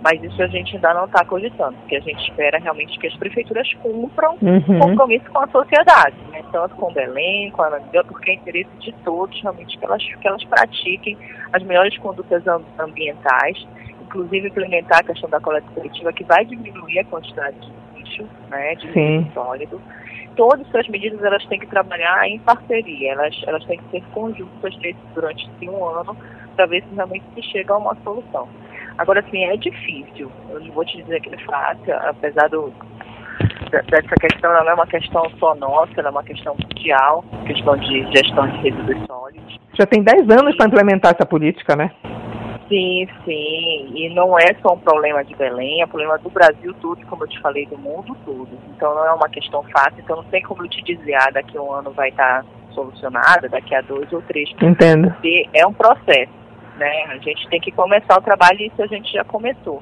Mas 0.02 0.24
isso 0.24 0.42
a 0.42 0.48
gente 0.48 0.76
ainda 0.76 0.94
não 0.94 1.06
está 1.06 1.26
cogitando, 1.26 1.76
porque 1.80 1.96
a 1.96 2.00
gente 2.00 2.30
espera 2.30 2.58
realmente 2.60 2.98
que 3.00 3.08
as 3.08 3.16
prefeituras 3.18 3.68
cumpram 3.82 4.38
uhum. 4.42 4.80
compromisso 4.80 5.30
com 5.32 5.40
a 5.40 5.48
sociedade, 5.48 6.16
né? 6.32 6.44
tanto 6.52 6.76
com 6.76 6.94
Belém, 6.94 7.52
com 7.52 7.64
a 7.64 7.68
Anandel, 7.68 8.06
porque 8.06 8.32
é 8.32 8.34
interesse 8.36 8.70
de 8.80 8.94
todos 9.04 9.42
realmente 9.42 9.78
que 9.78 9.84
elas, 9.84 10.04
que 10.04 10.28
elas 10.28 10.44
pratiquem 10.46 11.18
as 11.52 11.64
melhores 11.64 11.98
condutas 11.98 12.44
ambientais, 12.80 13.68
inclusive 14.02 14.48
implementar 14.48 15.00
a 15.00 15.04
questão 15.04 15.30
da 15.30 15.40
coleta 15.40 15.68
coletiva, 15.74 16.14
que 16.14 16.24
vai 16.24 16.46
diminuir 16.46 17.00
a 17.00 17.06
quantidade 17.06 17.58
de 17.60 17.72
lixo, 17.98 18.28
né, 18.50 18.76
de 18.76 18.88
lixo 18.88 19.34
sólido, 19.34 19.82
todas 20.36 20.68
essas 20.68 20.88
medidas 20.88 21.24
elas 21.24 21.46
têm 21.46 21.60
que 21.60 21.68
trabalhar 21.68 22.28
em 22.28 22.40
parceria, 22.40 23.14
elas, 23.14 23.36
elas 23.48 23.64
têm 23.66 23.78
que 23.80 23.90
ser 23.92 24.04
conjuntas 24.14 24.74
durante 25.14 25.50
esse 25.50 25.70
um 25.70 25.86
ano 25.86 26.16
para 26.56 26.66
ver 26.66 26.84
se 26.84 26.96
realmente 26.96 27.26
se 27.34 27.42
chega 27.44 27.74
a 27.74 27.78
uma 27.78 27.96
solução. 28.04 28.48
Agora, 28.98 29.20
assim, 29.20 29.44
é 29.44 29.58
difícil, 29.58 30.32
eu 30.50 30.60
não 30.60 30.72
vou 30.72 30.86
te 30.86 30.98
dizer 30.98 31.20
que 31.22 31.34
é 31.34 31.38
fácil, 31.40 31.94
apesar 31.96 32.48
do, 32.50 32.74
dessa 33.70 34.16
questão, 34.22 34.52
ela 34.52 34.64
não 34.64 34.72
é 34.72 34.74
uma 34.76 34.88
questão 34.88 35.30
só 35.38 35.56
nossa, 35.56 35.92
ela 35.98 36.10
é 36.10 36.12
uma 36.12 36.24
questão 36.24 36.56
mundial, 36.56 37.24
questão 37.46 37.76
de 37.78 38.04
gestão 38.12 38.48
de 38.48 38.58
resíduos 38.58 39.06
sólidos. 39.06 39.60
Já 39.74 39.86
tem 39.86 40.04
10 40.04 40.30
anos 40.30 40.56
para 40.56 40.68
implementar 40.68 41.14
essa 41.14 41.26
política, 41.26 41.76
né? 41.76 41.92
Sim, 42.68 43.08
sim. 43.24 43.92
E 43.94 44.10
não 44.14 44.38
é 44.38 44.56
só 44.62 44.74
um 44.74 44.80
problema 44.80 45.24
de 45.24 45.36
Belém, 45.36 45.82
é 45.82 45.86
um 45.86 45.88
problema 45.88 46.18
do 46.18 46.30
Brasil 46.30 46.74
todo, 46.82 47.06
como 47.06 47.24
eu 47.24 47.28
te 47.28 47.40
falei, 47.40 47.66
do 47.68 47.78
mundo 47.78 48.16
todo. 48.26 48.50
Então 48.76 48.94
não 48.96 49.06
é 49.06 49.14
uma 49.14 49.30
questão 49.30 49.64
fácil, 49.64 50.00
então 50.00 50.18
não 50.18 50.24
tem 50.26 50.42
como 50.42 50.64
eu 50.64 50.70
te 50.70 50.82
dizer, 50.84 51.16
ah, 51.16 51.30
daqui 51.32 51.58
a 51.58 51.62
um 51.62 51.72
ano 51.72 51.92
vai 51.92 52.10
estar 52.10 52.44
solucionada, 52.72 53.48
daqui 53.48 53.74
a 53.76 53.82
dois 53.82 54.12
ou 54.12 54.22
três. 54.24 54.50
Entendo. 54.62 55.12
Porque 55.12 55.48
é 55.54 55.66
um 55.66 55.74
processo, 55.74 56.32
né? 56.78 57.06
A 57.10 57.18
gente 57.18 57.48
tem 57.50 57.60
que 57.60 57.72
começar 57.72 58.18
o 58.18 58.22
trabalho 58.22 58.60
e 58.60 58.68
isso 58.68 58.82
a 58.82 58.88
gente 58.88 59.12
já 59.14 59.24
começou. 59.24 59.82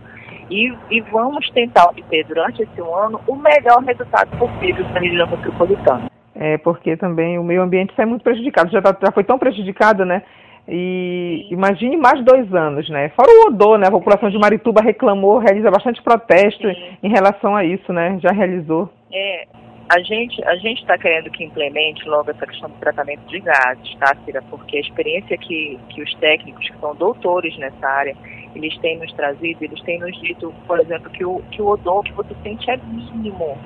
E, 0.50 0.74
e 0.92 1.02
vamos 1.02 1.50
tentar 1.52 1.86
obter 1.86 2.26
durante 2.26 2.62
esse 2.62 2.82
ano 2.82 3.20
o 3.28 3.36
melhor 3.36 3.82
resultado 3.84 4.38
possível 4.38 4.86
para 4.86 5.00
a 5.00 5.02
região 5.02 5.28
metropolitana. 5.28 6.12
É, 6.36 6.58
porque 6.58 6.98
também 6.98 7.40
o 7.40 7.44
meio 7.44 7.62
ambiente 7.62 7.94
sai 7.96 8.06
muito 8.06 8.24
prejudicado. 8.24 8.72
Já, 8.72 8.82
tá, 8.82 8.96
já 9.02 9.12
foi 9.12 9.24
tão 9.24 9.40
prejudicado, 9.40 10.04
né? 10.04 10.24
E 10.68 11.48
imagine 11.52 11.98
mais 11.98 12.24
dois 12.24 12.54
anos, 12.54 12.90
né? 12.90 13.10
Fora 13.10 13.30
o 13.30 13.48
odor, 13.48 13.78
né? 13.78 13.88
A 13.88 13.92
população 13.92 14.30
de 14.30 14.38
Marituba 14.38 14.82
reclamou, 14.82 15.38
realiza 15.38 15.70
bastante 15.70 16.02
protesto 16.02 16.68
Sim. 16.68 16.98
em 17.04 17.10
relação 17.10 17.56
a 17.56 17.66
isso, 17.66 17.92
né? 17.92 18.18
Já 18.22 18.32
realizou. 18.32 18.90
É, 19.12 19.46
a 19.90 20.00
gente 20.00 20.44
a 20.46 20.56
gente 20.56 20.82
está 20.82 20.98
querendo 20.98 21.30
que 21.30 21.44
implemente 21.44 22.08
logo 22.08 22.32
essa 22.32 22.48
questão 22.48 22.70
do 22.70 22.78
tratamento 22.78 23.26
de 23.28 23.40
gases, 23.42 23.94
tá, 23.96 24.16
Cira? 24.24 24.42
Porque 24.50 24.78
a 24.78 24.82
experiência 24.82 25.38
que, 25.38 25.78
que 25.90 26.02
os 26.02 26.14
técnicos, 26.16 26.70
que 26.70 26.80
são 26.80 26.96
doutores 26.96 27.58
nessa 27.58 27.86
área, 27.86 28.16
eles 28.56 28.78
têm 28.78 28.98
nos 29.00 29.12
trazido, 29.14 29.66
eles 29.66 29.82
têm 29.82 30.00
nos 30.00 30.18
dito, 30.22 30.54
por 30.66 30.80
exemplo, 30.80 31.10
que 31.10 31.26
o, 31.26 31.42
que 31.52 31.62
o 31.62 31.68
odor 31.68 32.04
que 32.04 32.14
você 32.14 32.34
sente 32.42 32.70
é 32.72 32.78
mínimo. 32.78 33.58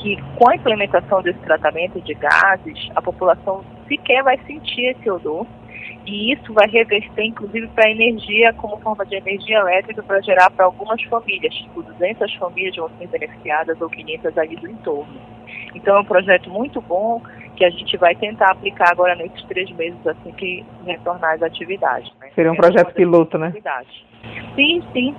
Que 0.00 0.16
com 0.36 0.48
a 0.48 0.56
implementação 0.56 1.20
desse 1.22 1.40
tratamento 1.40 2.00
de 2.00 2.14
gases, 2.14 2.88
a 2.94 3.02
população 3.02 3.62
sequer 3.86 4.22
vai 4.22 4.38
sentir 4.46 4.96
esse 4.96 5.10
odor 5.10 5.46
e 6.06 6.32
isso 6.32 6.52
vai 6.54 6.66
reverter, 6.68 7.24
inclusive, 7.24 7.66
para 7.68 7.86
a 7.86 7.90
energia, 7.90 8.52
como 8.54 8.78
forma 8.78 9.04
de 9.04 9.16
energia 9.16 9.58
elétrica, 9.58 10.02
para 10.02 10.20
gerar 10.22 10.50
para 10.50 10.64
algumas 10.64 11.02
famílias, 11.04 11.54
tipo 11.54 11.82
200 11.82 12.34
famílias 12.36 12.76
vão 12.76 12.90
ser 12.98 13.08
beneficiadas 13.08 13.80
ou 13.80 13.90
500 13.90 14.38
ali 14.38 14.56
do 14.56 14.68
entorno. 14.70 15.20
Então 15.74 15.96
é 15.96 16.00
um 16.00 16.04
projeto 16.04 16.50
muito 16.50 16.80
bom 16.80 17.20
que 17.56 17.64
a 17.64 17.70
gente 17.70 17.96
vai 17.96 18.14
tentar 18.14 18.52
aplicar 18.52 18.90
agora 18.90 19.14
nesses 19.16 19.42
três 19.44 19.70
meses, 19.72 19.98
assim 20.06 20.32
que 20.32 20.64
retornar 20.86 21.34
às 21.34 21.42
atividades. 21.42 22.10
Né? 22.20 22.30
Seria 22.34 22.52
um 22.52 22.56
projeto 22.56 22.94
piloto, 22.94 23.36
né? 23.36 23.52
Sim, 24.54 24.82
sim. 24.92 25.14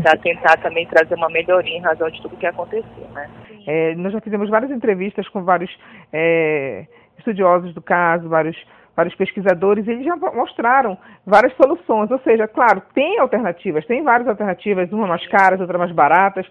Para 0.00 0.16
tentar 0.18 0.56
também 0.58 0.86
trazer 0.86 1.14
uma 1.16 1.28
melhoria 1.28 1.76
em 1.76 1.80
razão 1.80 2.08
de 2.08 2.22
tudo 2.22 2.36
que 2.36 2.46
aconteceu, 2.46 3.08
né? 3.12 3.28
É, 3.66 3.94
nós 3.96 4.12
já 4.12 4.20
fizemos 4.20 4.48
várias 4.48 4.70
entrevistas 4.70 5.28
com 5.28 5.42
vários 5.42 5.70
é, 6.12 6.86
estudiosos 7.18 7.74
do 7.74 7.82
caso, 7.82 8.28
vários 8.28 8.56
vários 8.98 9.14
pesquisadores, 9.14 9.86
eles 9.86 10.04
já 10.04 10.16
mostraram 10.16 10.98
várias 11.24 11.54
soluções. 11.54 12.10
Ou 12.10 12.18
seja, 12.18 12.48
claro, 12.48 12.82
tem 12.92 13.20
alternativas, 13.20 13.86
tem 13.86 14.02
várias 14.02 14.26
alternativas, 14.26 14.90
umas 14.90 15.08
mais 15.08 15.26
caras, 15.28 15.60
outras 15.60 15.78
mais 15.78 15.92
baratas. 15.92 16.44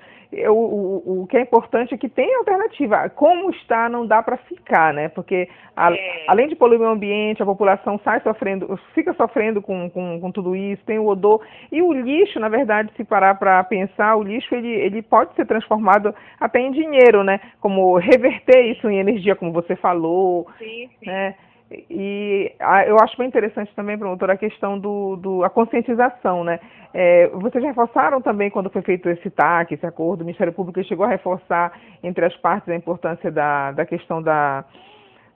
O, 0.50 0.52
o, 0.52 1.22
o 1.24 1.28
que 1.28 1.36
é 1.36 1.42
importante 1.42 1.94
é 1.94 1.98
que 1.98 2.08
tem 2.08 2.34
alternativa. 2.36 3.10
Como 3.10 3.50
está, 3.50 3.90
não 3.90 4.08
dá 4.08 4.24
para 4.24 4.38
ficar, 4.38 4.94
né? 4.94 5.10
Porque 5.10 5.50
a, 5.76 5.92
é. 5.92 6.26
além 6.30 6.48
de 6.48 6.56
poluir 6.56 6.80
o 6.80 6.88
ambiente, 6.88 7.44
a 7.44 7.46
população 7.46 8.00
sai 8.02 8.22
sofrendo, 8.22 8.80
fica 8.94 9.14
sofrendo 9.14 9.62
com, 9.62 9.90
com, 9.90 10.20
com, 10.22 10.32
tudo 10.32 10.56
isso, 10.56 10.84
tem 10.86 11.00
o 11.00 11.08
odor. 11.08 11.42
E 11.70 11.82
o 11.82 11.92
lixo, 11.92 12.40
na 12.40 12.48
verdade, 12.48 12.92
se 12.96 13.04
parar 13.04 13.36
para 13.36 13.62
pensar, 13.66 14.16
o 14.16 14.24
lixo 14.24 14.56
ele, 14.56 14.70
ele 14.70 15.02
pode 15.02 15.36
ser 15.36 15.46
transformado 15.46 16.16
até 16.40 16.62
em 16.62 16.72
dinheiro, 16.72 17.26
né? 17.26 17.42
Como 17.60 17.98
reverter 18.00 18.72
isso 18.72 18.90
em 18.90 19.00
energia, 19.00 19.36
como 19.36 19.52
você 19.52 19.76
falou. 19.76 20.48
Sim, 20.58 20.90
sim. 21.00 21.06
Né? 21.08 21.36
E 21.70 22.54
a, 22.60 22.86
eu 22.86 22.96
acho 23.02 23.18
bem 23.18 23.28
interessante 23.28 23.74
também, 23.76 23.98
promotor, 23.98 24.30
a 24.30 24.38
questão 24.38 24.80
do, 24.80 25.18
do 25.18 25.50
conscientização, 25.50 26.44
né? 26.44 26.60
É, 26.94 27.28
vocês 27.28 27.64
reforçaram 27.64 28.22
também 28.22 28.50
quando 28.50 28.70
foi 28.70 28.82
feito 28.82 29.10
esse 29.10 29.30
TAC, 29.30 29.74
esse 29.74 29.86
acordo, 29.86 30.22
o 30.22 30.26
Ministério 30.26 30.54
Público 30.54 30.82
chegou 30.86 31.06
a 31.06 31.10
reforçar 31.10 31.78
entre 32.02 32.26
as 32.26 32.36
partes 32.38 32.70
a 32.70 32.76
importância 32.76 33.30
da, 33.30 33.74
da 33.74 33.86
questão 33.86 34.22
da, 34.22 34.64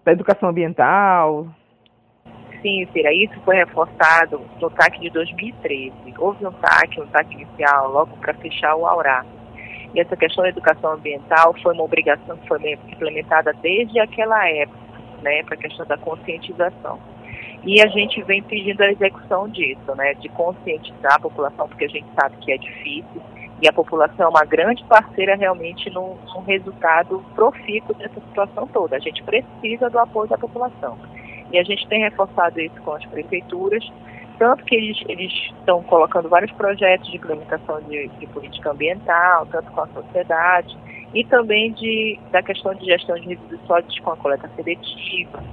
da 0.05 0.13
educação 0.13 0.49
ambiental? 0.49 1.47
Sim, 2.61 2.87
Cira, 2.93 3.11
isso 3.13 3.37
foi 3.41 3.57
reforçado 3.57 4.39
no 4.61 4.69
TAC 4.69 4.99
de 5.01 5.09
2013. 5.09 5.93
Houve 6.17 6.45
um 6.45 6.51
TAC, 6.51 7.01
um 7.01 7.07
TAC 7.07 7.33
inicial, 7.33 7.91
logo 7.91 8.15
para 8.17 8.33
fechar 8.35 8.75
o 8.75 8.85
Aurá. 8.85 9.25
E 9.93 9.99
essa 9.99 10.15
questão 10.15 10.43
da 10.43 10.49
educação 10.49 10.93
ambiental 10.93 11.53
foi 11.61 11.73
uma 11.73 11.83
obrigação 11.83 12.37
que 12.37 12.47
foi 12.47 12.71
implementada 12.87 13.51
desde 13.61 13.99
aquela 13.99 14.47
época 14.47 14.90
né, 15.21 15.43
para 15.43 15.55
a 15.55 15.57
questão 15.57 15.85
da 15.85 15.97
conscientização. 15.97 16.99
E 17.63 17.81
a 17.81 17.87
gente 17.87 18.21
vem 18.23 18.41
pedindo 18.41 18.81
a 18.81 18.91
execução 18.91 19.47
disso, 19.47 19.95
né, 19.95 20.13
de 20.15 20.29
conscientizar 20.29 21.15
a 21.15 21.19
população, 21.19 21.67
porque 21.67 21.85
a 21.85 21.89
gente 21.89 22.07
sabe 22.19 22.35
que 22.37 22.51
é 22.51 22.57
difícil, 22.57 23.21
e 23.61 23.67
a 23.67 23.73
população 23.73 24.25
é 24.25 24.29
uma 24.29 24.43
grande 24.43 24.83
parceira 24.85 25.35
realmente 25.35 25.87
no, 25.91 26.17
no 26.33 26.41
resultado 26.41 27.23
profícuo 27.35 27.93
dessa 27.93 28.19
situação 28.19 28.67
toda. 28.67 28.95
A 28.95 28.99
gente 28.99 29.21
precisa 29.21 29.87
do 29.87 29.99
apoio 29.99 30.27
da 30.27 30.37
população. 30.37 30.97
E 31.51 31.59
a 31.59 31.63
gente 31.63 31.87
tem 31.87 32.01
reforçado 32.01 32.59
isso 32.59 32.81
com 32.81 32.93
as 32.93 33.05
prefeituras, 33.05 33.87
tanto 34.39 34.65
que 34.65 34.75
eles, 34.75 34.97
eles 35.07 35.31
estão 35.59 35.83
colocando 35.83 36.27
vários 36.27 36.51
projetos 36.53 37.07
de 37.11 37.17
implementação 37.17 37.79
de, 37.81 38.07
de 38.07 38.25
política 38.25 38.71
ambiental, 38.71 39.45
tanto 39.45 39.71
com 39.71 39.81
a 39.81 39.87
sociedade, 39.89 40.75
e 41.13 41.23
também 41.25 41.71
de, 41.73 42.19
da 42.31 42.41
questão 42.41 42.73
de 42.75 42.85
gestão 42.85 43.15
de 43.15 43.29
resíduos 43.29 43.61
sólidos 43.67 43.99
com 43.99 44.11
a 44.11 44.17
coleta 44.17 44.49
seletiva, 44.55 45.43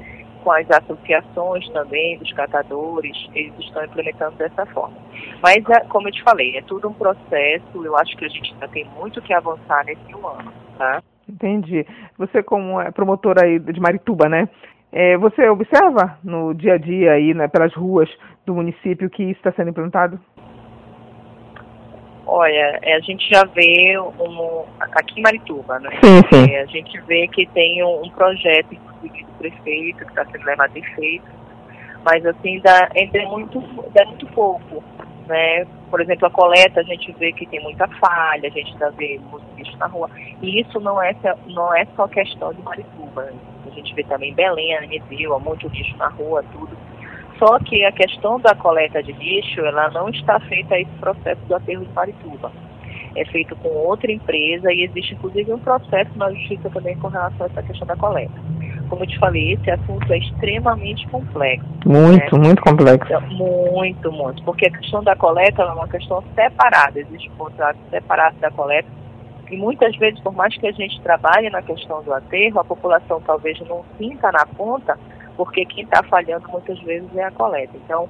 com 0.43 0.53
as 0.53 0.71
associações 0.71 1.69
também 1.71 2.19
dos 2.19 2.33
catadores, 2.33 3.17
eles 3.35 3.53
estão 3.59 3.85
implementando 3.85 4.37
dessa 4.37 4.65
forma. 4.67 4.97
Mas, 5.43 5.69
é, 5.69 5.81
como 5.89 6.09
eu 6.09 6.13
te 6.13 6.23
falei, 6.23 6.57
é 6.57 6.63
tudo 6.63 6.89
um 6.89 6.93
processo, 6.93 7.85
eu 7.85 7.97
acho 7.97 8.17
que 8.17 8.25
a 8.25 8.29
gente 8.29 8.53
ainda 8.53 8.69
tem 8.69 8.85
muito 8.97 9.21
que 9.21 9.33
avançar 9.33 9.85
nesse 9.85 10.15
um 10.15 10.27
ano, 10.27 10.53
tá? 10.77 11.03
Entendi. 11.29 11.85
Você 12.17 12.43
como 12.43 12.81
é 12.81 12.91
promotora 12.91 13.45
aí 13.45 13.59
de 13.59 13.81
Marituba, 13.81 14.29
né? 14.29 14.49
É, 14.91 15.19
você 15.19 15.47
observa 15.49 16.19
no 16.25 16.55
dia 16.55 16.75
a 16.75 16.79
dia 16.79 17.13
aí, 17.13 17.35
né, 17.35 17.47
pelas 17.47 17.75
ruas 17.75 18.09
do 18.47 18.55
município 18.55 19.11
que 19.11 19.23
isso 19.23 19.39
está 19.39 19.53
sendo 19.53 19.71
implantado? 19.71 20.19
Olha, 22.31 22.79
é, 22.83 22.95
a 22.95 23.01
gente 23.01 23.27
já 23.27 23.43
vê 23.45 23.99
um, 23.99 24.65
aqui 24.93 25.19
em 25.19 25.23
Marituba, 25.23 25.79
né? 25.79 25.89
Sim, 26.05 26.21
sim. 26.31 26.53
É, 26.53 26.61
a 26.61 26.67
gente 26.67 27.01
vê 27.07 27.27
que 27.27 27.47
tem 27.47 27.83
um, 27.83 28.05
um 28.05 28.11
projeto, 28.11 28.75
inclusive, 28.75 29.25
do 29.25 29.33
prefeito, 29.39 30.05
que 30.05 30.11
está 30.11 30.27
sendo 30.27 30.45
levado 30.45 30.71
a 30.75 30.79
efeito, 30.79 31.25
mas 32.05 32.27
assim, 32.27 32.57
ainda, 32.57 33.19
é 33.19 33.27
muito, 33.27 33.65
é 33.95 34.05
muito 34.05 34.27
pouco. 34.27 34.85
Né? 35.27 35.67
Por 35.91 36.03
exemplo, 36.03 36.27
a 36.27 36.31
coleta, 36.31 36.81
a 36.81 36.83
gente 36.83 37.11
vê 37.13 37.33
que 37.33 37.47
tem 37.47 37.63
muita 37.63 37.89
falha, 37.99 38.47
a 38.47 38.53
gente 38.53 38.73
ainda 38.73 38.91
vê 38.91 39.19
muito 39.31 39.45
lixo 39.57 39.77
na 39.79 39.87
rua. 39.87 40.11
E 40.43 40.61
isso 40.61 40.79
não 40.81 41.03
é, 41.03 41.15
não 41.47 41.75
é 41.75 41.87
só 41.97 42.07
questão 42.09 42.53
de 42.53 42.61
Marituba. 42.61 43.33
A 43.67 43.71
gente 43.71 43.95
vê 43.95 44.05
também 44.05 44.35
Belém, 44.35 44.77
Anemedil, 44.77 45.39
muito 45.41 45.67
lixo 45.69 45.97
na 45.97 46.09
rua, 46.09 46.45
tudo. 46.53 46.77
Só 47.39 47.59
que 47.61 47.85
a 47.85 47.93
questão 47.93 48.41
da 48.41 48.55
coleta 48.55 49.03
de 49.03 49.13
lixo, 49.13 49.61
ela 49.61 49.91
não 49.91 50.09
está 50.09 50.41
feita 50.41 50.75
a 50.75 50.81
esse 50.81 50.91
processo 50.99 51.41
do 51.47 51.55
aterro 51.55 51.85
de 51.85 51.93
Marituba. 51.93 52.51
É 53.15 53.25
feito 53.27 53.55
com 53.57 53.69
outra 53.69 54.11
empresa 54.11 54.73
e 54.73 54.83
existe 54.83 55.15
inclusive 55.15 55.53
um 55.53 55.59
processo 55.59 56.11
na 56.17 56.31
justiça 56.33 56.69
também 56.71 56.97
com 56.97 57.09
relação 57.09 57.47
a 57.47 57.49
essa 57.49 57.63
questão 57.63 57.87
da 57.87 57.97
coleta. 57.97 58.35
Como 58.89 59.03
eu 59.03 59.07
te 59.07 59.19
falei, 59.19 59.53
esse 59.53 59.71
assunto 59.71 60.13
é 60.13 60.19
extremamente 60.19 61.07
complexo. 61.09 61.69
Muito, 61.87 62.39
né? 62.39 62.47
muito 62.47 62.63
complexo. 62.63 63.13
É, 63.13 63.21
muito, 63.21 64.11
muito. 64.11 64.43
Porque 64.45 64.67
a 64.67 64.71
questão 64.71 65.03
da 65.03 65.15
coleta 65.15 65.63
é 65.63 65.67
uma 65.67 65.89
questão 65.89 66.23
separada. 66.35 66.99
Existe 66.99 67.31
um 67.31 67.37
contrato 67.37 67.79
separado 67.91 68.37
da 68.39 68.51
coleta. 68.51 68.89
E 69.51 69.57
muitas 69.57 69.97
vezes, 69.97 70.21
por 70.21 70.35
mais 70.35 70.57
que 70.57 70.67
a 70.67 70.73
gente 70.73 71.01
trabalhe 71.03 71.51
na 71.51 71.63
questão 71.63 72.03
do 72.03 72.13
aterro, 72.13 72.61
a 72.61 72.65
população 72.65 73.21
talvez 73.21 73.59
não 73.69 73.85
sinta 73.99 74.31
na 74.33 74.47
ponta 74.47 74.99
porque 75.39 75.65
quem 75.65 75.85
está 75.85 76.03
falhando 76.03 76.49
muitas 76.51 76.79
vezes 76.81 77.09
é 77.17 77.23
a 77.23 77.31
coleta. 77.31 77.73
Então, 77.85 78.09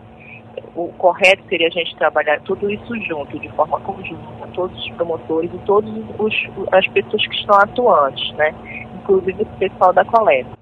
o 0.74 0.88
correto 0.94 1.42
seria 1.48 1.68
a 1.68 1.70
gente 1.70 1.94
trabalhar 1.96 2.40
tudo 2.40 2.70
isso 2.70 2.96
junto, 3.02 3.38
de 3.38 3.48
forma 3.50 3.78
conjunta, 3.80 4.48
todos 4.54 4.76
os 4.82 4.90
promotores 4.92 5.50
e 5.52 5.58
todas 5.58 5.92
as 6.72 6.86
pessoas 6.88 7.26
que 7.26 7.34
estão 7.34 7.56
atuantes, 7.60 8.32
né? 8.32 8.54
Inclusive 8.96 9.42
o 9.42 9.58
pessoal 9.58 9.92
da 9.92 10.04
coleta. 10.06 10.58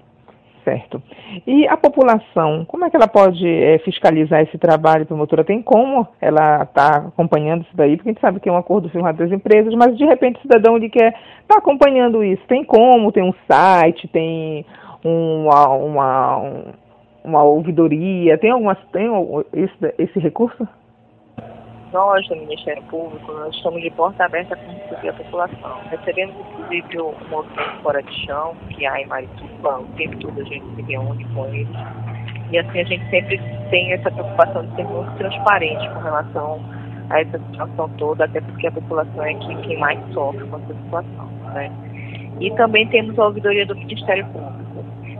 Certo. 0.65 1.01
E 1.47 1.65
a 1.65 1.77
população, 1.77 2.65
como 2.65 2.83
é 2.83 2.89
que 2.89 2.97
ela 2.97 3.07
pode 3.07 3.47
é, 3.47 3.79
fiscalizar 3.79 4.41
esse 4.41 4.57
trabalho, 4.57 5.05
promotora? 5.05 5.45
Tem 5.45 5.61
como 5.61 6.05
ela 6.19 6.63
está 6.63 7.07
acompanhando 7.07 7.61
isso 7.61 7.71
daí? 7.73 7.95
Porque 7.95 8.09
a 8.09 8.11
gente 8.11 8.19
sabe 8.19 8.41
que 8.41 8.49
é 8.49 8.51
um 8.51 8.57
acordo 8.57 8.89
firmado 8.89 9.17
das 9.17 9.31
empresas, 9.31 9.73
mas 9.75 9.97
de 9.97 10.03
repente 10.03 10.39
o 10.39 10.41
cidadão 10.41 10.75
ele 10.75 10.89
quer 10.89 11.13
estar 11.13 11.55
tá 11.55 11.57
acompanhando 11.59 12.21
isso. 12.21 12.43
Tem 12.49 12.65
como? 12.65 13.13
Tem 13.13 13.23
um 13.23 13.33
site, 13.47 14.09
tem 14.09 14.65
uma, 15.03 15.67
uma, 15.69 16.63
uma 17.23 17.43
ouvidoria? 17.43 18.37
Tem 18.37 18.51
algumas 18.51 18.77
tem 18.91 19.07
esse, 19.53 19.95
esse 19.97 20.19
recurso? 20.19 20.67
Nós, 21.93 22.27
do 22.27 22.35
Ministério 22.35 22.83
Público, 22.83 23.31
nós 23.31 23.55
estamos 23.55 23.81
de 23.81 23.89
porta 23.91 24.25
aberta 24.25 24.57
para 24.57 25.09
a 25.09 25.13
população. 25.13 25.79
Recebemos, 25.89 26.35
inclusive, 26.35 26.99
o 26.99 27.15
movimento 27.29 27.81
Fora 27.81 28.03
de 28.03 28.25
Chão, 28.25 28.55
que 28.69 28.85
há 28.85 29.01
em 29.01 29.07
Marituba, 29.07 29.79
o 29.79 29.85
tempo 29.95 30.17
todo 30.19 30.41
a 30.41 30.43
gente 30.43 30.65
se 30.75 30.81
reúne 30.81 31.23
com 31.33 31.45
eles. 31.47 31.69
E 32.51 32.57
assim 32.57 32.79
a 32.79 32.83
gente 32.83 33.09
sempre 33.09 33.41
tenho 33.69 33.93
essa 33.95 34.11
preocupação 34.11 34.65
de 34.65 34.75
ser 34.75 34.83
muito 34.85 35.17
transparente 35.17 35.89
com 35.89 35.99
relação 35.99 36.59
a 37.09 37.21
essa 37.21 37.39
situação 37.39 37.89
toda, 37.97 38.25
até 38.25 38.41
porque 38.41 38.67
a 38.67 38.71
população 38.71 39.23
é 39.23 39.33
quem, 39.33 39.57
quem 39.61 39.79
mais 39.79 39.99
sofre 40.13 40.45
com 40.45 40.57
essa 40.57 40.73
situação. 40.73 41.25
Né? 41.53 41.71
E 42.39 42.51
também 42.51 42.87
temos 42.87 43.17
a 43.17 43.25
ouvidoria 43.25 43.65
do 43.65 43.75
Ministério 43.75 44.25
Público. 44.27 44.66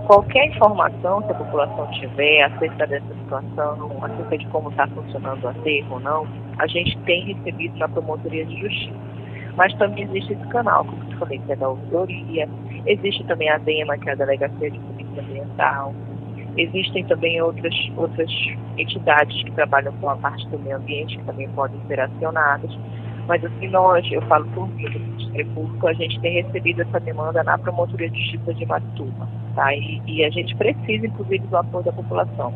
Qualquer 0.08 0.48
informação 0.48 1.22
que 1.24 1.32
a 1.34 1.36
população 1.36 1.86
tiver 1.92 2.44
acerca 2.44 2.88
dessa 2.88 3.14
situação, 3.14 3.92
acerca 4.02 4.38
de 4.38 4.48
como 4.48 4.70
está 4.70 4.88
funcionando 4.88 5.44
o 5.44 5.48
aterro 5.50 5.96
ou 5.96 6.00
não, 6.00 6.28
a 6.58 6.66
gente 6.66 6.98
tem 7.00 7.34
recebido 7.34 7.78
na 7.78 7.90
promotoria 7.90 8.46
de 8.46 8.58
justiça. 8.58 8.96
Mas 9.58 9.74
também 9.74 10.06
existe 10.06 10.32
esse 10.32 10.48
canal, 10.48 10.86
como 10.86 11.04
eu 11.12 11.18
falei, 11.18 11.40
que 11.40 11.52
é 11.52 11.56
da 11.58 11.68
ouvidoria, 11.68 12.48
existe 12.86 13.22
também 13.26 13.50
a 13.50 13.58
DEMA, 13.58 13.98
que 13.98 14.10
é 14.10 14.14
a 14.14 14.16
Delegacia 14.16 14.72
de 14.72 14.80
Polícia 14.80 15.22
Ambiental, 15.22 15.94
Existem 16.58 17.06
também 17.06 17.40
outras, 17.40 17.74
outras 17.96 18.32
entidades 18.80 19.44
que 19.44 19.52
trabalham 19.52 19.94
com 20.02 20.10
a 20.10 20.16
parte 20.16 20.48
do 20.50 20.58
meio 20.58 20.78
ambiente, 20.78 21.16
que 21.16 21.24
também 21.24 21.48
podem 21.50 21.80
ser 21.88 22.00
acionadas. 22.00 22.72
Mas 23.28 23.44
assim, 23.44 23.68
nós, 23.68 24.06
eu 24.12 24.22
falo 24.24 24.46
por 24.48 24.68
mim, 24.70 24.90
do 24.90 25.00
Ministério 25.00 25.46
Público, 25.54 25.88
a 25.88 25.94
gente 25.94 26.20
tem 26.22 26.42
recebido 26.42 26.82
essa 26.82 27.00
demanda 27.00 27.44
na 27.44 27.58
Promotoria 27.58 28.10
de 28.10 28.20
Justiça 28.22 28.54
de 28.54 28.66
Matuba, 28.66 29.28
tá? 29.54 29.74
E, 29.74 30.02
e, 30.08 30.24
a 30.24 30.30
gente 30.30 30.56
precisa, 30.56 31.08
inclusive, 31.08 31.46
do 31.48 31.58
apoio 31.58 31.84
da 31.84 31.92
população. 31.92 32.54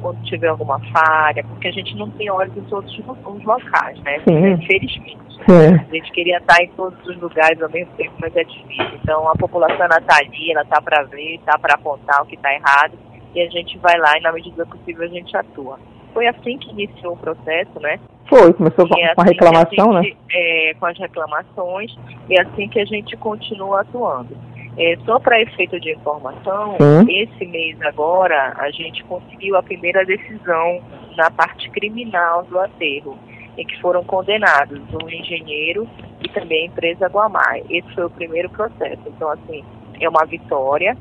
Quando 0.00 0.22
tiver 0.24 0.48
alguma 0.48 0.80
falha, 0.90 1.44
porque 1.44 1.68
a 1.68 1.72
gente 1.72 1.96
não 1.96 2.10
tem 2.10 2.30
olhos 2.30 2.56
em 2.56 2.62
todos 2.62 2.92
os 2.98 3.44
locais, 3.44 4.00
né? 4.00 4.20
Sim. 4.28 4.52
Infelizmente. 4.52 5.22
A 5.48 5.94
gente 5.94 6.12
queria 6.12 6.38
estar 6.38 6.62
em 6.62 6.68
todos 6.68 6.98
os 7.06 7.16
lugares 7.20 7.60
ao 7.60 7.70
mesmo 7.70 7.92
tempo, 7.96 8.12
mas 8.20 8.34
é 8.36 8.44
difícil. 8.44 8.98
Então, 9.02 9.28
a 9.28 9.34
população 9.34 9.86
está 9.86 10.18
ali, 10.18 10.52
ela 10.52 10.62
está 10.62 10.80
para 10.80 11.02
ver, 11.04 11.34
está 11.34 11.58
para 11.58 11.74
apontar 11.74 12.22
o 12.22 12.26
que 12.26 12.36
está 12.36 12.52
errado 12.52 12.96
e 13.34 13.40
a 13.40 13.48
gente 13.48 13.78
vai 13.78 13.98
lá 13.98 14.18
e 14.18 14.20
na 14.20 14.32
medida 14.32 14.64
possível 14.66 15.04
a 15.04 15.08
gente 15.08 15.36
atua. 15.36 15.78
Foi 16.12 16.26
assim 16.26 16.58
que 16.58 16.70
iniciou 16.70 17.14
o 17.14 17.16
processo, 17.16 17.80
né? 17.80 17.98
Foi, 18.28 18.52
começou 18.52 18.86
com, 18.88 18.94
assim 18.94 19.02
a 19.02 19.22
reclamação, 19.22 19.96
a 19.96 20.02
gente, 20.02 20.14
né? 20.14 20.18
É, 20.32 20.74
com 20.78 20.86
as 20.86 20.98
reclamações, 20.98 21.94
e 22.28 22.34
é 22.34 22.42
assim 22.42 22.68
que 22.68 22.80
a 22.80 22.84
gente 22.84 23.16
continua 23.16 23.80
atuando. 23.80 24.36
É, 24.78 24.96
só 25.04 25.18
para 25.18 25.40
efeito 25.40 25.78
de 25.78 25.92
informação, 25.92 26.76
Sim. 26.80 27.04
esse 27.10 27.44
mês 27.44 27.80
agora 27.82 28.54
a 28.56 28.70
gente 28.70 29.04
conseguiu 29.04 29.56
a 29.56 29.62
primeira 29.62 30.04
decisão 30.04 30.80
na 31.14 31.30
parte 31.30 31.68
criminal 31.70 32.42
do 32.44 32.58
aterro, 32.58 33.18
em 33.58 33.66
que 33.66 33.78
foram 33.82 34.02
condenados 34.02 34.80
um 34.94 35.10
engenheiro 35.10 35.86
e 36.24 36.28
também 36.30 36.62
a 36.62 36.66
empresa 36.68 37.06
Guamai. 37.06 37.62
Esse 37.68 37.94
foi 37.94 38.06
o 38.06 38.10
primeiro 38.10 38.48
processo. 38.48 39.02
Então, 39.06 39.30
assim, 39.30 39.62
é 40.00 40.08
uma 40.08 40.24
vitória 40.24 40.96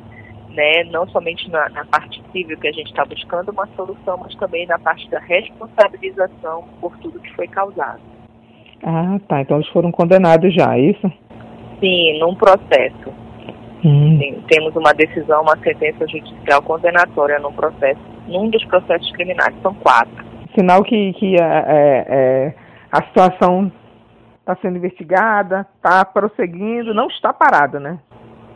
né, 0.54 0.84
não 0.86 1.08
somente 1.10 1.50
na, 1.50 1.70
na 1.70 1.86
parte 1.86 2.22
civil 2.32 2.58
que 2.58 2.68
a 2.68 2.72
gente 2.72 2.88
está 2.88 3.06
buscando 3.06 3.52
uma 3.52 3.68
solução, 3.76 4.18
mas 4.18 4.36
também 4.36 4.66
na 4.68 4.78
parte 4.80 5.10
da 5.10 5.20
responsabilização 5.20 6.66
por 6.80 6.96
tudo 6.98 7.20
que 7.20 7.34
foi 7.36 7.48
causado. 7.48 8.02
Ah, 8.84 9.20
tá. 9.28 9.42
Então 9.42 9.58
eles 9.58 9.70
foram 9.70 9.92
condenados 9.92 10.54
já, 10.54 10.78
é 10.78 10.82
isso? 10.82 11.12
Sim, 11.80 12.20
num 12.20 12.36
processo. 12.36 13.10
Hum. 13.84 14.18
Sim, 14.20 14.44
temos 14.48 14.76
uma 14.76 14.94
decisão, 14.94 15.42
uma 15.42 15.58
sentença 15.58 16.08
judicial 16.08 16.62
condenatória 16.62 17.40
num 17.40 17.54
processo, 17.54 18.00
num 18.28 18.50
dos 18.50 18.64
processos 18.66 19.12
criminais, 19.14 19.56
são 19.62 19.74
quatro. 19.76 20.24
Sinal 20.56 20.84
que, 20.84 21.14
que 21.14 21.36
é, 21.36 21.44
é, 21.44 22.06
é 22.08 22.56
a 22.92 23.04
situação 23.06 23.72
está 24.40 24.56
sendo 24.62 24.78
investigada, 24.78 25.66
está 25.76 26.04
prosseguindo, 26.04 26.94
não 26.94 27.08
está 27.08 27.32
parada, 27.32 27.80
né? 27.80 28.00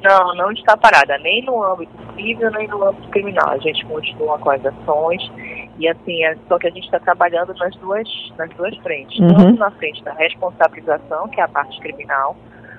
Não, 0.05 0.35
não 0.35 0.51
está 0.51 0.77
parada, 0.77 1.17
nem 1.17 1.43
no 1.43 1.63
âmbito 1.63 1.91
civil, 2.15 2.51
nem 2.51 2.67
no 2.67 2.87
âmbito 2.87 3.09
criminal. 3.09 3.49
A 3.49 3.57
gente 3.57 3.83
continua 3.85 4.37
com 4.37 4.51
as 4.51 4.63
ações 4.63 5.31
e 5.79 5.87
assim, 5.87 6.23
é 6.23 6.37
só 6.47 6.59
que 6.59 6.67
a 6.67 6.69
gente 6.69 6.85
está 6.85 6.99
trabalhando 6.99 7.53
nas 7.55 7.75
duas, 7.77 8.07
nas 8.37 8.49
duas 8.51 8.77
frentes, 8.77 9.19
uhum. 9.19 9.35
tanto 9.35 9.59
na 9.59 9.71
frente 9.71 10.03
da 10.03 10.13
responsabilização, 10.13 11.27
que 11.29 11.41
é 11.41 11.43
a 11.43 11.47
parte 11.47 11.79
criminal, 11.81 12.37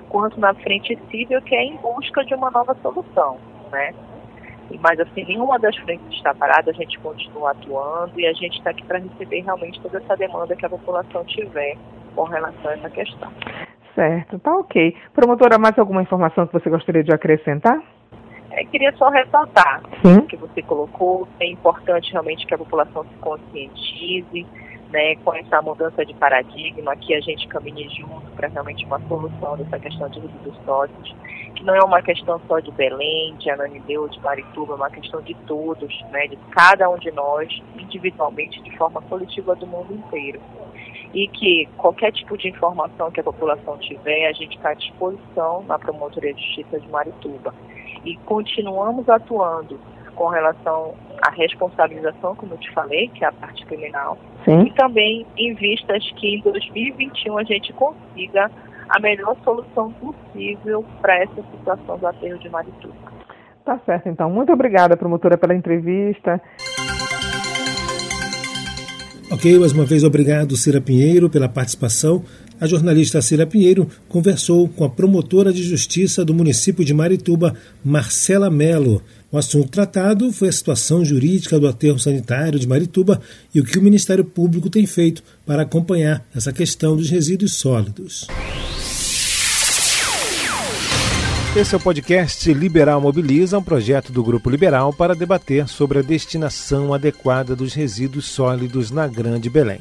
quanto 0.09 0.39
na 0.39 0.53
frente 0.53 0.97
civil, 1.11 1.41
que 1.41 1.55
é 1.55 1.63
em 1.63 1.75
busca 1.77 2.23
de 2.23 2.33
uma 2.33 2.49
nova 2.49 2.75
solução, 2.81 3.37
né? 3.71 3.93
Mas 4.79 4.99
assim, 4.99 5.23
nenhuma 5.25 5.59
das 5.59 5.75
frentes 5.77 6.07
está 6.11 6.33
parada, 6.33 6.71
a 6.71 6.73
gente 6.73 6.97
continua 6.99 7.51
atuando 7.51 8.19
e 8.19 8.25
a 8.25 8.33
gente 8.33 8.57
está 8.57 8.71
aqui 8.71 8.83
para 8.83 8.99
receber 8.99 9.41
realmente 9.41 9.79
toda 9.81 9.97
essa 9.97 10.15
demanda 10.15 10.55
que 10.55 10.65
a 10.65 10.69
população 10.69 11.23
tiver 11.25 11.77
com 12.15 12.23
relação 12.23 12.71
a 12.71 12.73
essa 12.73 12.89
questão. 12.89 13.31
Certo, 13.97 14.37
tá 14.37 14.55
ok. 14.55 14.95
Promotora, 15.11 15.57
mais 15.57 15.77
alguma 15.79 16.03
informação 16.03 16.45
que 16.45 16.53
você 16.53 16.69
gostaria 16.69 17.03
de 17.03 17.11
acrescentar? 17.11 17.81
É, 18.51 18.63
queria 18.65 18.95
só 18.95 19.09
ressaltar 19.09 19.81
Sim. 20.05 20.21
que 20.27 20.37
você 20.37 20.61
colocou, 20.61 21.27
é 21.39 21.47
importante 21.47 22.11
realmente 22.11 22.45
que 22.45 22.53
a 22.53 22.59
população 22.59 23.03
se 23.05 23.15
conscientize, 23.15 24.45
né, 24.91 25.15
com 25.25 25.33
essa 25.33 25.63
mudança 25.63 26.05
de 26.05 26.13
paradigma, 26.13 26.95
que 26.95 27.15
a 27.15 27.21
gente 27.21 27.47
caminhe 27.47 27.89
junto 27.89 28.29
para 28.35 28.47
realmente 28.49 28.85
uma 28.85 28.99
solução 29.07 29.57
dessa 29.57 29.79
questão 29.79 30.07
de 30.09 30.19
resíduos 30.19 30.55
sólidos, 30.63 31.15
que 31.55 31.63
não 31.63 31.73
é 31.73 31.83
uma 31.83 32.01
questão 32.03 32.39
só 32.47 32.59
de 32.59 32.69
Belém, 32.73 33.35
de 33.37 33.49
Ananideu, 33.49 34.07
de 34.09 34.19
Marituba, 34.21 34.73
é 34.73 34.75
uma 34.75 34.91
questão 34.91 35.23
de 35.23 35.33
todos, 35.47 36.05
né, 36.11 36.27
de 36.27 36.37
cada 36.51 36.87
um 36.87 36.99
de 36.99 37.09
nós, 37.09 37.49
individualmente, 37.75 38.61
de 38.61 38.77
forma 38.77 39.01
coletiva 39.01 39.55
do 39.55 39.65
mundo 39.65 39.91
inteiro 39.91 40.39
e 41.13 41.27
que 41.27 41.67
qualquer 41.77 42.11
tipo 42.11 42.37
de 42.37 42.49
informação 42.49 43.11
que 43.11 43.19
a 43.19 43.23
população 43.23 43.77
tiver, 43.77 44.27
a 44.27 44.33
gente 44.33 44.55
está 44.55 44.69
à 44.69 44.73
disposição 44.73 45.63
na 45.67 45.79
Promotoria 45.79 46.33
de 46.33 46.41
Justiça 46.41 46.79
de 46.79 46.87
Marituba. 46.89 47.53
E 48.05 48.15
continuamos 48.17 49.07
atuando 49.09 49.79
com 50.15 50.27
relação 50.27 50.95
à 51.21 51.29
responsabilização, 51.31 52.35
como 52.35 52.53
eu 52.53 52.57
te 52.57 52.71
falei, 52.71 53.07
que 53.09 53.23
é 53.23 53.27
a 53.27 53.31
parte 53.31 53.65
criminal, 53.65 54.17
Sim. 54.43 54.63
e 54.63 54.71
também 54.71 55.25
em 55.37 55.53
vistas 55.53 56.11
que 56.13 56.35
em 56.35 56.41
2021 56.41 57.37
a 57.37 57.43
gente 57.43 57.71
consiga 57.73 58.51
a 58.89 58.99
melhor 58.99 59.35
solução 59.43 59.91
possível 59.93 60.83
para 61.01 61.17
essa 61.17 61.43
situação 61.51 61.97
do 61.97 62.07
aterro 62.07 62.39
de 62.39 62.49
Marituba. 62.49 62.95
Tá 63.63 63.77
certo, 63.85 64.07
então. 64.07 64.29
Muito 64.29 64.51
obrigada, 64.51 64.95
promotora, 64.95 65.37
pela 65.37 65.53
entrevista. 65.53 66.41
Ok, 69.29 69.59
mais 69.59 69.73
uma 69.73 69.85
vez 69.85 70.05
obrigado, 70.05 70.55
Cira 70.55 70.79
Pinheiro, 70.79 71.29
pela 71.29 71.49
participação. 71.49 72.23
A 72.61 72.65
jornalista 72.65 73.21
Cira 73.21 73.45
Pinheiro 73.45 73.89
conversou 74.07 74.69
com 74.69 74.85
a 74.85 74.89
promotora 74.89 75.51
de 75.51 75.61
justiça 75.63 76.23
do 76.23 76.33
município 76.33 76.85
de 76.85 76.93
Marituba, 76.93 77.53
Marcela 77.83 78.49
Melo. 78.49 79.03
O 79.29 79.37
assunto 79.37 79.67
tratado 79.67 80.31
foi 80.31 80.47
a 80.47 80.51
situação 80.51 81.03
jurídica 81.03 81.59
do 81.59 81.67
aterro 81.67 81.99
sanitário 81.99 82.57
de 82.57 82.67
Marituba 82.67 83.19
e 83.53 83.59
o 83.59 83.65
que 83.65 83.77
o 83.77 83.81
Ministério 83.81 84.23
Público 84.23 84.69
tem 84.69 84.85
feito 84.85 85.21
para 85.45 85.63
acompanhar 85.63 86.25
essa 86.33 86.53
questão 86.53 86.95
dos 86.95 87.09
resíduos 87.09 87.55
sólidos. 87.55 88.27
Esse 91.57 91.73
é 91.73 91.77
o 91.77 91.81
podcast 91.81 92.53
Liberal 92.53 93.01
Mobiliza, 93.01 93.57
um 93.57 93.63
projeto 93.63 94.11
do 94.11 94.23
Grupo 94.23 94.47
Liberal 94.47 94.93
para 94.93 95.15
debater 95.15 95.67
sobre 95.67 95.97
a 95.97 96.01
destinação 96.03 96.93
adequada 96.93 97.55
dos 97.55 97.73
resíduos 97.73 98.27
sólidos 98.27 98.91
na 98.91 99.07
Grande 99.07 99.49
Belém. 99.49 99.79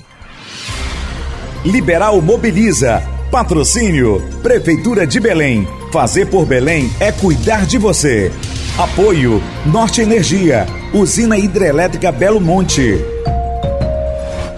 Liberal 1.62 2.23
Mobiliza. 2.23 3.03
Patrocínio 3.31 4.23
Prefeitura 4.43 5.07
de 5.07 5.21
Belém. 5.21 5.69
Fazer 5.93 6.25
por 6.31 6.47
Belém 6.47 6.91
é 6.99 7.12
cuidar 7.12 7.67
de 7.67 7.77
você. 7.77 8.33
Apoio 8.79 9.43
Norte 9.67 10.01
Energia, 10.01 10.65
Usina 10.95 11.37
Hidrelétrica 11.37 12.11
Belo 12.11 12.41
Monte. 12.41 12.95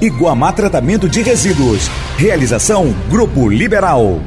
Iguamá 0.00 0.52
Tratamento 0.52 1.08
de 1.08 1.20
Resíduos. 1.20 1.88
Realização 2.16 2.94
Grupo 3.10 3.48
Liberal. 3.48 4.20